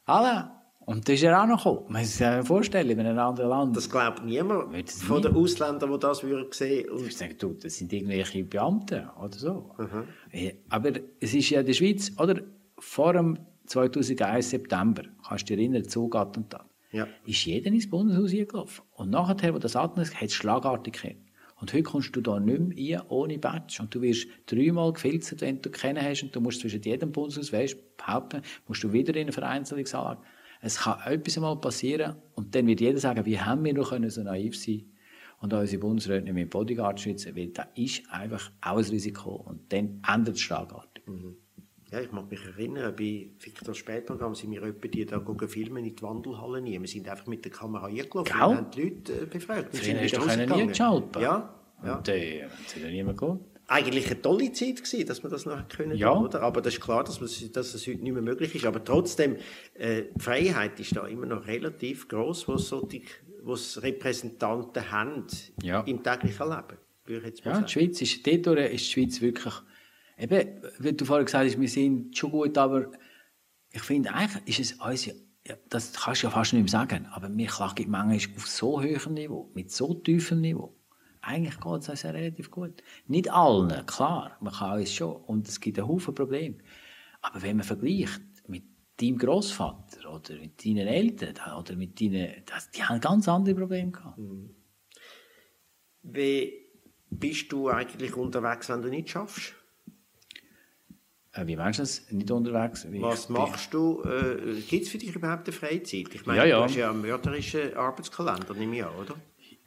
[0.06, 0.50] Alain,
[0.90, 1.86] und das ist er auch noch gekommen.
[1.90, 3.78] Man muss sich ja vorstellen, in einem anderen Land.
[3.78, 6.90] Das glaubt niemand von den Ausländern, die das würden sehen.
[6.90, 9.70] Und ich sage, du, das sind irgendwelche Beamte oder so.
[9.78, 10.52] Mhm.
[10.70, 12.42] Aber es ist ja in der Schweiz, oder?
[12.80, 13.38] Vor dem
[13.68, 17.08] 2001 September, kannst du dich erinnern, Zugattentat, ja.
[17.26, 18.86] ist jeder ins Bundeshaus eingelaufen.
[18.92, 21.26] Und nachher, wo das Attentat hat es schlagartig gegeben.
[21.60, 23.80] Und heute kommst du da nicht mehr rein, ohne Badge.
[23.82, 26.24] Und du wirst dreimal gefilzt, wenn du kennen hast.
[26.24, 30.22] Und du musst zwischen jedem Bundeshaus, weißt, behaupten, musst du wieder in eine Vereinzelungsanlage.
[30.62, 34.24] Es kann etwas einmal passieren und dann wird jeder sagen, wie haben wir noch so
[34.24, 34.84] naiv sein
[35.40, 39.72] und unsere Bundesräte nicht mit Bodyguard schützen, weil das ist einfach auch ein Risiko und
[39.72, 41.08] dann ändert es schlagartig.
[41.08, 41.38] Mhm.
[41.92, 45.96] Ja, ich mag mich erinnern, bei Victor Spätprogramm sind wir etwa die da filmen in
[45.96, 46.80] die Wandelhalle nie.
[46.80, 49.74] Wir sind einfach mit der Kamera eingelaufen und haben die Leute äh, befragt.
[49.74, 51.16] Wir sind du nie geschaut.
[51.16, 51.54] Ja.
[51.84, 51.96] ja.
[51.96, 55.68] Und äh, hat ja niemand geholt eigentlich eine tolle Zeit gewesen, dass wir das noch
[55.70, 56.12] können, ja.
[56.12, 56.42] oder?
[56.42, 58.66] Aber das ist klar, dass, man, dass es heute nicht mehr möglich ist.
[58.66, 59.38] Aber trotzdem,
[59.76, 63.02] äh, die Freiheit ist da immer noch relativ groß, was solche,
[63.44, 65.28] was Repräsentanten haben
[65.62, 65.82] ja.
[65.82, 67.32] im täglichen Leben.
[67.44, 69.54] ja, die Schweiz ist, ist die Schweiz wirklich,
[70.20, 72.92] eben, wie du vorhin gesagt hast, wir sind schon gut, aber
[73.72, 75.06] ich finde eigentlich ist es uns
[75.46, 78.82] ja, das kannst du ja fast nicht mehr sagen, aber wir klagen manchmal auf so
[78.82, 80.80] hohem Niveau, mit so tiefem Niveau
[81.22, 82.84] eigentlich geht es uns ja relativ gut.
[83.08, 85.16] Nicht allen, klar, man kann alles schon.
[85.16, 86.58] Und es gibt einen Haufen Probleme.
[87.22, 88.64] Aber wenn man vergleicht mit
[88.98, 93.92] deinem Großvater oder mit deinen Eltern oder mit deinen, das, die haben ganz andere Probleme
[93.92, 94.18] gehabt.
[94.18, 94.56] Mhm.
[96.02, 96.54] Wie
[97.10, 99.56] bist du eigentlich unterwegs, wenn du nicht schaffst?
[101.40, 102.12] Äh, wie meinst du das?
[102.12, 102.88] Nicht unterwegs?
[102.90, 104.02] Wie Was machst du?
[104.04, 106.14] Äh, Gibt es für dich überhaupt eine Freizeit?
[106.14, 106.58] Ich meine, Ja, ja.
[106.58, 109.16] du hast ja einen mörderischen Arbeitskalender, nehme ich an, oder?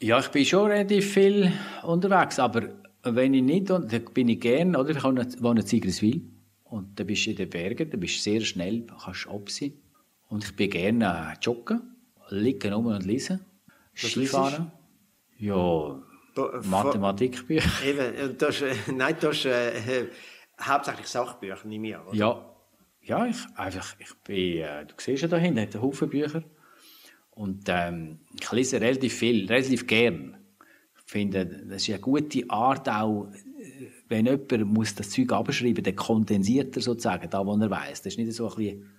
[0.00, 1.52] Ja, ich bin schon relativ viel
[1.84, 2.68] unterwegs, aber
[3.04, 4.90] wenn ich nicht, dann bin ich gern, oder?
[4.90, 5.02] Ich
[5.42, 6.22] wohne in Sigriswil
[6.64, 9.74] und da bist du in den Bergen, da bist du sehr schnell, kannst ab sein.
[10.28, 11.82] Und ich bin gerne äh, joggen,
[12.30, 13.44] liegen rum und lesen,
[13.94, 14.72] Skifahren.
[15.38, 16.00] Ja,
[16.36, 17.86] äh, Mathematikbücher.
[17.86, 20.08] Eben, und das, äh, nein, das ist äh, äh,
[20.60, 22.06] hauptsächlich Sachbücher, ich an.
[22.06, 22.14] Oder?
[22.16, 22.54] Ja,
[23.02, 26.42] ja ich, einfach, ich bin, äh, du siehst ja da hinten, hat einen Haufen Bücher.
[27.30, 30.36] Und ähm, ich lese relativ viel, relativ gern.
[30.96, 33.28] Ich finde, das ist eine gute Art auch,
[34.08, 38.02] wenn jemand muss das Zeug abschreiben dann kondensiert er sozusagen, da wo er weiß.
[38.02, 38.90] Das ist nicht so ein bisschen,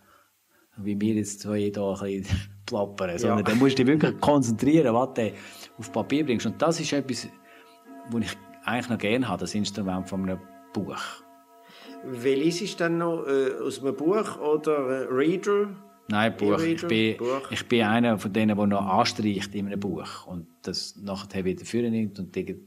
[0.78, 3.43] wie wir jetzt zwei hier ein bisschen plappern, sondern Ja.
[3.43, 5.32] dann musst du dich wirklich konzentrieren, was du
[5.78, 6.45] auf Papier bringst.
[6.45, 7.28] Und das ist etwas,
[8.10, 10.39] was ich eigentlich noch gerne habe, das Instrument von einem
[10.74, 11.22] Buch.
[12.06, 15.70] Welches ist dann noch äh, aus einem Buch oder äh, Reader?
[16.10, 16.60] Nein, Buch.
[16.60, 17.49] Ich bin, Buch.
[17.49, 20.28] ich bin einer von denen, der noch anstreicht in einem Buch.
[20.28, 22.20] Und das nachher wieder führen nimmt.
[22.20, 22.58] Und die,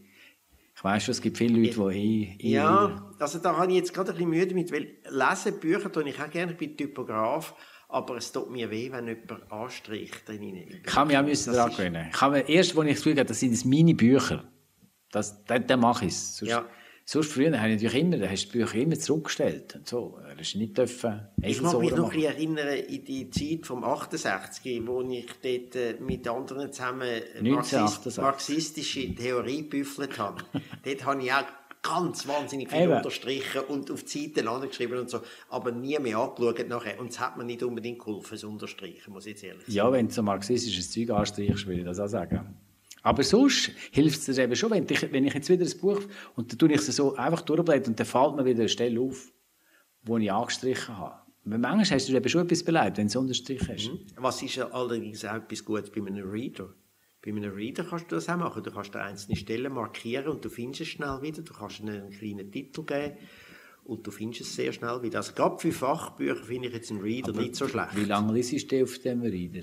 [0.74, 3.95] ich weiss schon, es gibt viele Leute, die eh, Ja, also da habe ich jetzt
[3.95, 7.55] gerade ein bisschen Mühe damit, weil lesen Bücher tue ich auch gerne, ich bin Typograf,
[7.89, 10.28] aber es tut mir weh, wenn jemand anstreicht.
[10.28, 12.09] Ich kann mich auch müssen daran gewöhnen.
[12.12, 14.45] Ich habe, erst, als ich das Gefühl habe, das sind meine Bücher.
[15.11, 16.37] Das, dann, dann mache ich es.
[16.39, 16.66] Sonst, Ja.
[17.07, 19.76] Sonst früher habe ich natürlich immer, da hast du die Bücher immer zurückgestellt.
[19.76, 20.18] Und so.
[20.20, 24.82] Du hast nicht dürfen, Ich mag mich noch ein erinnern in die Zeit vom 68,
[24.86, 28.22] wo ich dort äh, mit anderen zusammen äh, 1968.
[28.22, 30.44] marxistische Theorie büffelt habe.
[30.84, 31.44] dort habe ich auch
[31.86, 32.92] ganz wahnsinnig viel Eben.
[32.94, 36.98] unterstrichen und auf die Seiten angeschrieben und so, aber nie mehr angeschaut nachher.
[36.98, 39.72] Und es hat mir nicht unbedingt geholfen, das Unterstreichen, muss ich jetzt ehrlich sagen.
[39.72, 42.57] Ja, wenn du so marxistisches Zeug anstreichst, würde ich das auch sagen.
[43.07, 46.00] Aber sonst hilft es dir eben schon, wenn ich, wenn ich jetzt wieder ein Buch
[46.34, 49.00] und dann tue ich es so einfach durchblättern und dann fällt mir wieder eine Stelle
[49.00, 49.32] auf,
[50.02, 51.14] wo ich angestrichen habe.
[51.44, 53.90] Weil manchmal hast du eben schon etwas beleidigt, wenn du es unterstrichen hast.
[54.16, 56.74] Was ist ja allerdings auch etwas Gutes bei einem Reader?
[57.24, 58.64] Bei einem Reader kannst du das auch machen.
[58.64, 61.42] Du kannst da einzelne Stellen markieren und du findest es schnell wieder.
[61.42, 63.18] Du kannst ihnen einen kleinen Titel geben
[63.84, 65.18] und du findest es sehr schnell wieder.
[65.18, 67.94] Also gerade für Fachbücher finde ich jetzt einen Reader nicht so schlecht.
[67.94, 69.62] Wie lange liest du auf dem Reader?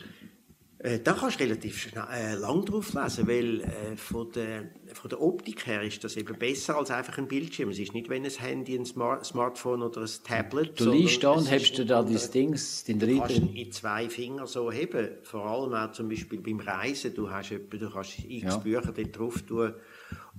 [0.84, 5.09] Äh, da kannst du relativ schnell, äh, lang drauf lesen, weil äh, von, der, von
[5.09, 7.69] der Optik her ist das eben besser als einfach ein Bildschirm.
[7.69, 10.77] Es ist nicht, wenn ein Handy, ein Smart Smartphone oder ein Tablet.
[10.77, 14.45] Du liest da und hebst ein da dein Dings, den Du kannst in zwei Finger
[14.45, 15.11] so heben.
[15.23, 17.13] Vor allem auch zum Beispiel beim Reisen.
[17.15, 18.57] Du, hast etwa, du kannst x Ja.
[18.57, 19.73] Bücher dort drauf tun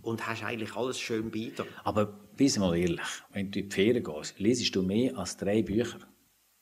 [0.03, 1.67] und hast eigentlich alles schön bei dir.
[1.85, 2.05] Aber
[2.37, 3.01] bist mal ehrlich,
[3.33, 6.01] wenn du in die Ferien gehst, liest du mehr als drei Bücher.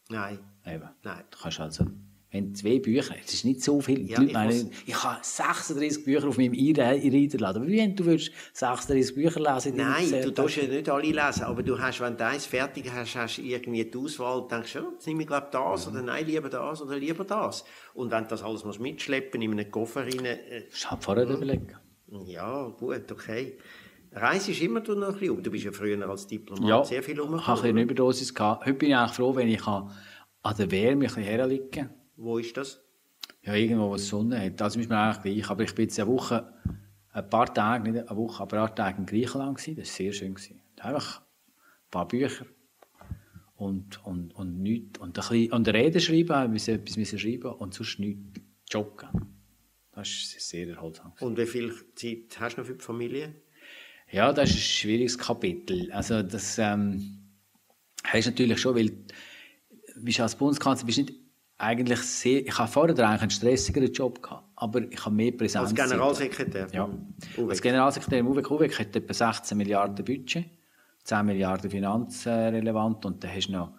[0.09, 0.39] Nein.
[0.65, 0.89] Eben.
[1.03, 1.25] Nein.
[1.33, 1.87] Du kannst also,
[2.33, 4.11] wenn zwei Bücher, es ist nicht so viel.
[4.11, 7.49] Ja, ich meinen, muss- ich habe 36 Bücher auf meinem Reader.
[7.49, 11.43] Aber wie wenn du willst 36 Bücher lesen Nein, du darfst ja nicht alle lesen,
[11.45, 14.79] aber du hast, wenn du eins fertig hast, hast du irgendwie die Auswahl, denkst du,
[14.79, 17.65] ja, jetzt nehme ich glaube das, oder nein, lieber das, oder lieber das.
[17.93, 21.29] Und wenn du das alles musst mitschleppen in einen Koffer rein, äh, Das hat vorher
[21.29, 21.77] überlegen.
[22.27, 23.59] ja, gut, okay.
[24.15, 25.43] Reise ist immer noch ein bisschen um.
[25.43, 28.65] Du bist ja früher als Diplomat Ja, sehr viel ich habe eine Überdosis gehabt.
[28.67, 29.91] Heute bin ich eigentlich froh, wenn ich an
[30.59, 31.91] der Wärme ein bisschen herliegen kann.
[32.17, 32.83] Wo ist das?
[33.43, 34.61] Ja, irgendwo, wo es Sonne hat.
[34.61, 35.51] Das ist mir eigentlich gleich.
[35.51, 36.53] Aber ich bin jetzt eine Woche,
[37.13, 39.77] ein paar Tage, nicht eine Woche, aber ein paar Tage in Griechenland gewesen.
[39.77, 40.35] Das war sehr schön.
[40.35, 40.61] Gewesen.
[40.79, 42.47] Einfach ein paar Bücher
[43.57, 44.99] und, und, und nichts.
[44.99, 48.41] Und ein bisschen, und Reden schreiben, wir müssen etwas müssen schreiben und sonst nichts.
[48.71, 49.09] Joggen.
[49.93, 51.13] Das ist sehr erholsam.
[51.21, 53.35] Und wie viel Zeit hast du noch für die Familie?
[54.11, 55.93] Ja, das ist ein schwieriges Kapitel.
[55.93, 57.19] Also das ähm,
[58.05, 58.93] hast natürlich schon, weil
[59.97, 61.13] bist als Bundeskanzler bist nicht
[61.63, 62.47] eigentlich sehr.
[62.47, 65.71] Ich habe vorher eigentlich einen stressigeren Job gehabt, aber ich habe mehr Präsenz.
[65.71, 66.67] Als Generalsekretär?
[66.73, 66.89] Ja.
[67.49, 70.47] Als Generalsekretär im Uweck Uweck hat etwa 16 Milliarden Budget,
[71.05, 73.73] 10 Milliarden finanzrelevant und dann hast du noch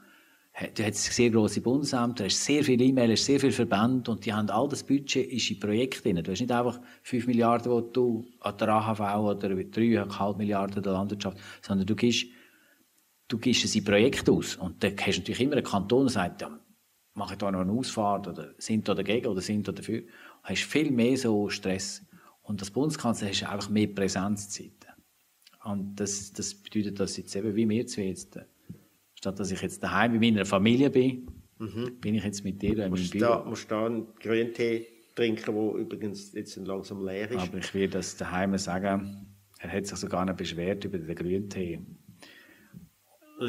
[0.76, 4.32] Du hast sehr grosse Bundesämter, hast sehr viele E-Mails, hast sehr viele Verbände und die
[4.32, 6.24] haben all das Budget ist in Projekte drin.
[6.24, 10.94] Du hast nicht einfach 5 Milliarden, die du an der AHV oder 3,5 Milliarden der
[10.94, 12.28] Landwirtschaft, sondern du gibst,
[13.30, 14.56] du gibst es in Projekte aus.
[14.58, 16.52] Und dann hast du natürlich immer einen Kanton, der sagt, ja,
[17.14, 20.02] mache ich da noch eine Ausfahrt oder sind da dagegen oder sind da dafür.
[20.02, 20.08] Du
[20.44, 22.04] hast viel mehr so Stress.
[22.42, 24.72] Und als Bundeskanzler hast du einfach mehr Präsenzzeit.
[25.64, 28.38] Und das, das bedeutet, dass jetzt eben, wie wir zwei jetzt,
[29.16, 31.28] statt dass ich jetzt daheim bei meiner Familie bin,
[32.02, 33.26] bin ich jetzt mit dir in meinem Büro.
[33.26, 37.40] da, musst da einen Grüntee trinken, der übrigens jetzt langsam leer ist.
[37.40, 39.28] Aber ich werde das daheim sagen.
[39.60, 41.80] Er hat sich sogar noch beschwert über den Grüntee.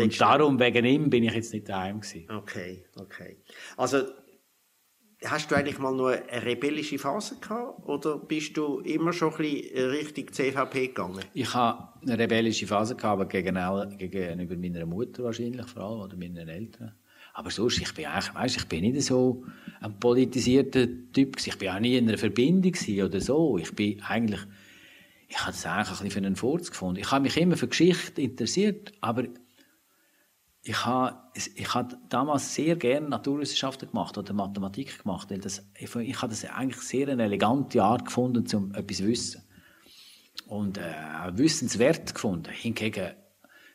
[0.03, 2.29] Und darum, wegen ihm, bin ich jetzt nicht daheim gewesen.
[2.31, 3.39] Okay, okay.
[3.77, 4.03] Also,
[5.25, 9.39] hast du eigentlich mal nur eine rebellische Phase gehabt oder bist du immer schon ein
[9.39, 11.25] bisschen Richtung CVP gegangen?
[11.33, 16.17] Ich habe eine rebellische Phase gehabt, aber gegenüber, gegenüber meiner Mutter wahrscheinlich vor allem oder
[16.17, 16.95] meinen Eltern.
[17.33, 19.45] Aber sonst, ich bin eigentlich, weißt, ich bin nicht so
[19.81, 21.37] ein politisierter Typ.
[21.45, 22.75] Ich bin auch nie in einer Verbindung
[23.05, 23.59] oder so.
[23.59, 24.41] Ich bin eigentlich,
[25.29, 27.01] ich habe das eigentlich ein bisschen für einen Furz gefunden.
[27.01, 29.25] Ich habe mich immer für Geschichte interessiert, aber
[30.67, 35.95] ich habe, ich habe damals sehr gerne Naturwissenschaften gemacht oder Mathematik gemacht, weil das, ich,
[35.95, 39.43] ich habe das eigentlich sehr eine elegante Art gefunden, um etwas zu wissen.
[40.47, 40.83] Und äh,
[41.33, 42.51] wissenswert gefunden.
[42.51, 43.11] Hingegen,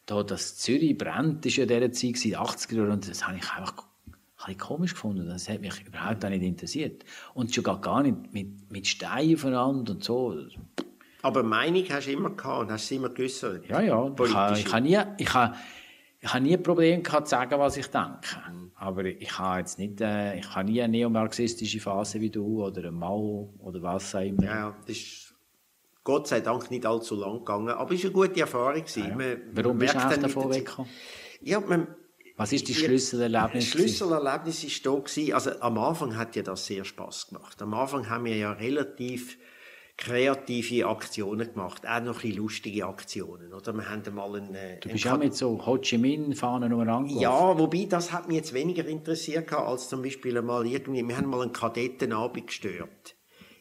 [0.07, 3.73] da das Zürich brennt, ist ja dieser Zeit, 80er Jahre, und das habe ich einfach
[3.77, 5.27] ein bisschen komisch gefunden.
[5.27, 7.05] Das hat mich überhaupt nicht interessiert.
[7.35, 10.35] Und schon gar nicht mit, mit Steinen voneinander und so.
[11.21, 13.67] Aber Meinung hast du immer gehabt und hast sie immer geäußert?
[13.67, 14.11] Ja, ja.
[14.23, 15.55] Ich habe, ich habe nie, ich habe,
[16.22, 18.20] ich habe nie ein Problem gehabt, zu sagen, was ich denke.
[18.76, 22.88] Aber ich habe jetzt nicht, äh, ich habe nie eine neomarxistische Phase wie du oder
[22.88, 24.43] ein Mao oder was auch immer.
[24.43, 25.36] Ja, das ist
[26.03, 28.84] Gott sei Dank nicht allzu lang gegangen, aber es war eine gute Erfahrung.
[28.95, 29.15] Ja, ja.
[29.15, 30.91] Man, Warum bist du eigentlich davon weggekommen?
[31.41, 31.88] Ja, man,
[32.36, 33.65] was ist die Schlüsselerlebnis?
[33.65, 37.61] Das Schlüsselerlebnis war da Also am Anfang hat ja das sehr Spaß gemacht.
[37.61, 39.38] Am Anfang haben wir ja relativ
[40.00, 43.74] kreative Aktionen gemacht, auch noch ein bisschen lustige Aktionen, oder?
[43.74, 47.12] Wir haben mal einen, äh, du bist ja mit so Ho Chi Minh Fahnen umeinander
[47.12, 51.28] Ja, wobei das hat mich jetzt weniger interessiert als zum Beispiel einmal irgendwie, wir haben
[51.28, 53.16] mal einen Kadettenabend gestört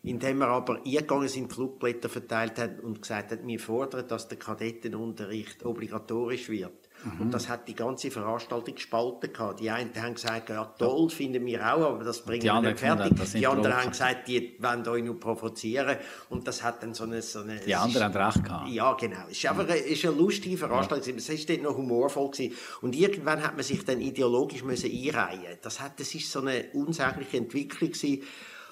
[0.04, 4.38] indem wir aber eingegangen sind, Flugblätter verteilt haben und gesagt haben, wir fordern, dass der
[4.38, 6.87] Kadettenunterricht obligatorisch wird.
[7.04, 7.20] Mhm.
[7.20, 9.60] Und das hat die ganze Veranstaltung gespalten gehabt.
[9.60, 13.32] Die einen haben gesagt, ja toll, finden wir auch, aber das bringen wir nicht fertig.
[13.32, 15.96] die anderen haben gesagt, die wollen euch nur provozieren.
[16.28, 17.22] Und das hat dann so eine...
[17.22, 18.68] So eine die anderen haben recht gehabt.
[18.68, 19.24] Ja, genau.
[19.30, 21.16] Es ist einfach eine, ist eine lustige Veranstaltung.
[21.16, 22.30] Es war dort noch humorvoll.
[22.30, 22.54] Gewesen.
[22.82, 26.64] Und irgendwann hat man sich dann ideologisch müssen einreihen Das, hat, das ist so eine
[26.72, 28.22] unsägliche Entwicklung gewesen.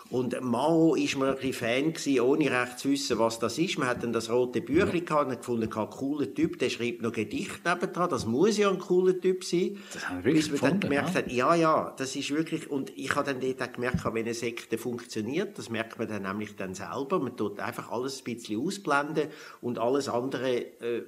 [0.08, 3.76] Und Mao war mir ein bisschen Fan gewesen, ohne recht zu wissen, was das ist.
[3.78, 7.12] Man hat dann das rote Büchlein gehabt und gefunden, ein cooler Typ, der schreibt noch
[7.12, 8.08] Gedicht nebendran.
[8.08, 9.78] Das muss ja ein cooler Typ sein.
[9.92, 11.14] Das haben wir wirklich Bis man dann gemerkt ja?
[11.14, 14.34] hat, ja, ja, das ist wirklich, und ich habe dann dort auch gemerkt, wenn eine
[14.34, 17.18] Sekte funktioniert, das merkt man dann nämlich dann selber.
[17.18, 19.28] Man tut einfach alles ein bisschen ausblenden
[19.60, 21.02] und alles andere, äh,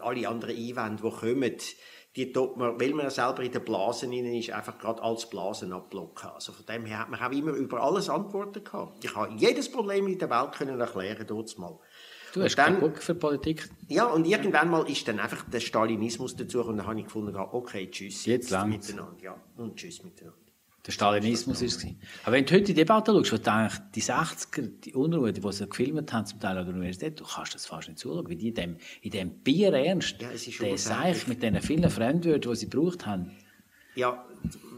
[0.00, 1.56] alle anderen Einwände, die kommen,
[2.16, 5.28] die tut man, weil man ja selber in der Blase drin ist, einfach gerade als
[5.28, 6.30] Blasen abblocken.
[6.30, 9.04] Also von dem her hat man auch immer über alles Antworten gehabt.
[9.04, 11.78] Ich habe jedes Problem in der Welt können erklären, dort mal.
[12.32, 13.68] Du hast dann, Bock für Politik.
[13.88, 17.34] Ja, und irgendwann mal ist dann einfach der Stalinismus dazu und dann habe ich gefunden,
[17.36, 18.26] okay, tschüss.
[18.26, 19.16] Jetzt, jetzt miteinander.
[19.22, 20.47] Ja, und tschüss miteinander.
[20.88, 21.86] Der Stalinismus war es.
[22.24, 25.52] Aber wenn du heute die Debatte schaust, wo du eigentlich die 60er, die Unruhe, die
[25.52, 28.36] sie gefilmt haben, zum Teil an der Universität, du kannst das fast nicht zuschauen, wie
[28.36, 32.58] die in dem, in dem Bier ernst, ja, der Seich mit diesen vielen Fremdwörtern, die
[32.58, 33.32] sie gebraucht haben.
[33.98, 34.24] Ja,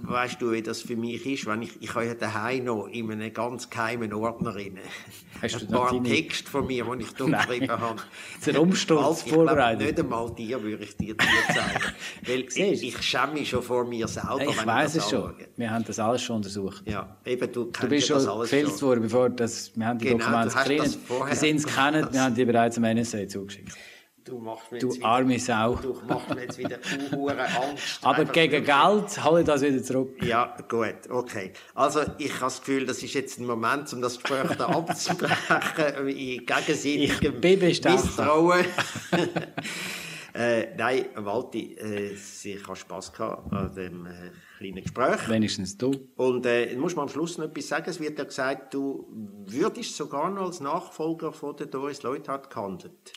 [0.01, 3.13] weißt du, wie das für mich ist, wenn ich, ich habe ja daheim noch in
[3.13, 4.79] einem ganz geheimen Ordner rein.
[5.43, 6.03] Hast ein paar.
[6.03, 8.01] Text von mir, die ich dort geschrieben habe.
[8.47, 9.87] Den Umsturz vorbereitet.
[9.87, 11.85] Nicht einmal dir würde ich dir zeigen.
[12.27, 15.35] Weil ich, ich schäme mich schon vor mir selber, Ich weiß es schon.
[15.55, 16.83] Wir haben das alles schon untersucht.
[16.87, 20.57] Ja, eben, du Du bist schon gefilzt worden, bevor das, wir haben die genau, Dokumente
[20.57, 21.01] gesehen.
[21.31, 23.77] Die sind es kennen, wir haben die bereits am NSA zugeschickt.
[24.25, 25.77] Du machst mir du wieder, arme Sau.
[25.77, 26.79] Du machst mir jetzt wieder
[27.63, 28.01] Angst.
[28.03, 30.23] Aber gegen Geld hole ich das wieder zurück.
[30.23, 31.53] Ja, gut, okay.
[31.75, 36.09] Also ich habe das Gefühl, das ist jetzt ein Moment, um das Gespräch da abzubrechen,
[36.09, 38.67] in gegenseitigem Misstrauen.
[40.35, 44.11] äh, nein, Walti, äh, ich habe Spass gehabt an dem äh,
[44.59, 45.29] kleinen Gespräch.
[45.29, 45.93] Wenigstens du.
[46.17, 47.89] Und äh, muss man am Schluss noch etwas sagen.
[47.89, 49.09] Es wird ja gesagt, du
[49.47, 53.15] würdest sogar noch als Nachfolger von der Doris Leuthard gehandelt.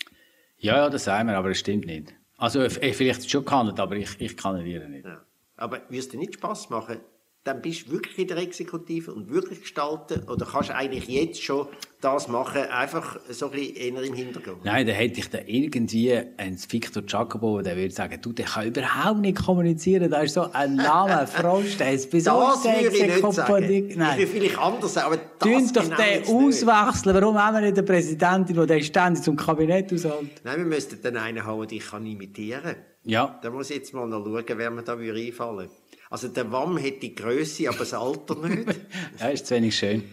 [0.64, 2.16] Ja, ja, das sagen wir, aber es stimmt nicht.
[2.38, 5.06] Also vielleicht schon gehandelt, aber ich, ich kandidiere nicht.
[5.06, 5.26] Ja.
[5.58, 7.02] Aber es dir nicht Spass machen,
[7.44, 11.44] dann bist du wirklich in der Exekutive und wirklich gestalten oder kannst du eigentlich jetzt
[11.44, 11.68] schon
[12.00, 14.64] das machen, einfach so ein bisschen eher im Hintergrund?
[14.64, 18.68] Nein, da hätte ich da irgendwie einen Victor Jacobo, der würde sagen, du, der kann
[18.68, 23.04] überhaupt nicht kommunizieren, da ist so ein Name, Frost, der ist bis Das würde ich
[23.04, 23.94] nicht sagen.
[23.98, 24.20] Nein.
[24.20, 27.84] Ich vielleicht anders aber das Tun doch genau den auswechseln, warum haben wir nicht eine
[27.84, 30.42] Präsidentin, die den ständig zum Kabinett aushält?
[30.46, 33.38] Nein, wir müssten den einen haben, den ich kann imitieren Ja.
[33.42, 35.83] Da muss ich jetzt mal noch schauen, wer mir da einfallen würde.
[36.14, 38.68] Also der Wamm hat die Größe, aber das Alter nicht.
[39.20, 40.04] ja, ist zu wenig schön.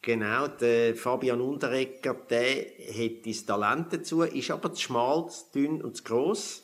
[0.00, 5.82] Genau, der Fabian Unterrecker, der hat das Talent dazu, ist aber zu schmal, zu dünn
[5.82, 6.62] und zu gross.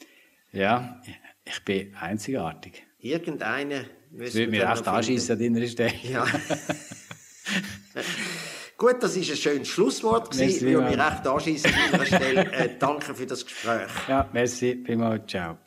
[0.52, 1.02] Ja,
[1.44, 2.86] ich bin einzigartig.
[3.00, 5.92] Irgendeiner müssen wir mir echt anschießen an deiner Stelle.
[6.04, 6.24] Ja.
[8.78, 10.40] Gut, das war ein schönes Schlusswort.
[10.40, 12.52] Ich würde mich recht anschießen an deiner Stelle.
[12.52, 13.90] Äh, danke für das Gespräch.
[14.06, 15.58] Ja, merci, prima, ciao.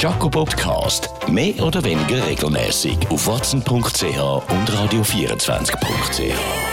[0.00, 1.10] Jaco Podcast.
[1.28, 6.69] Mehr oder weniger regelmäßig auf watson.ch und radio24.ch.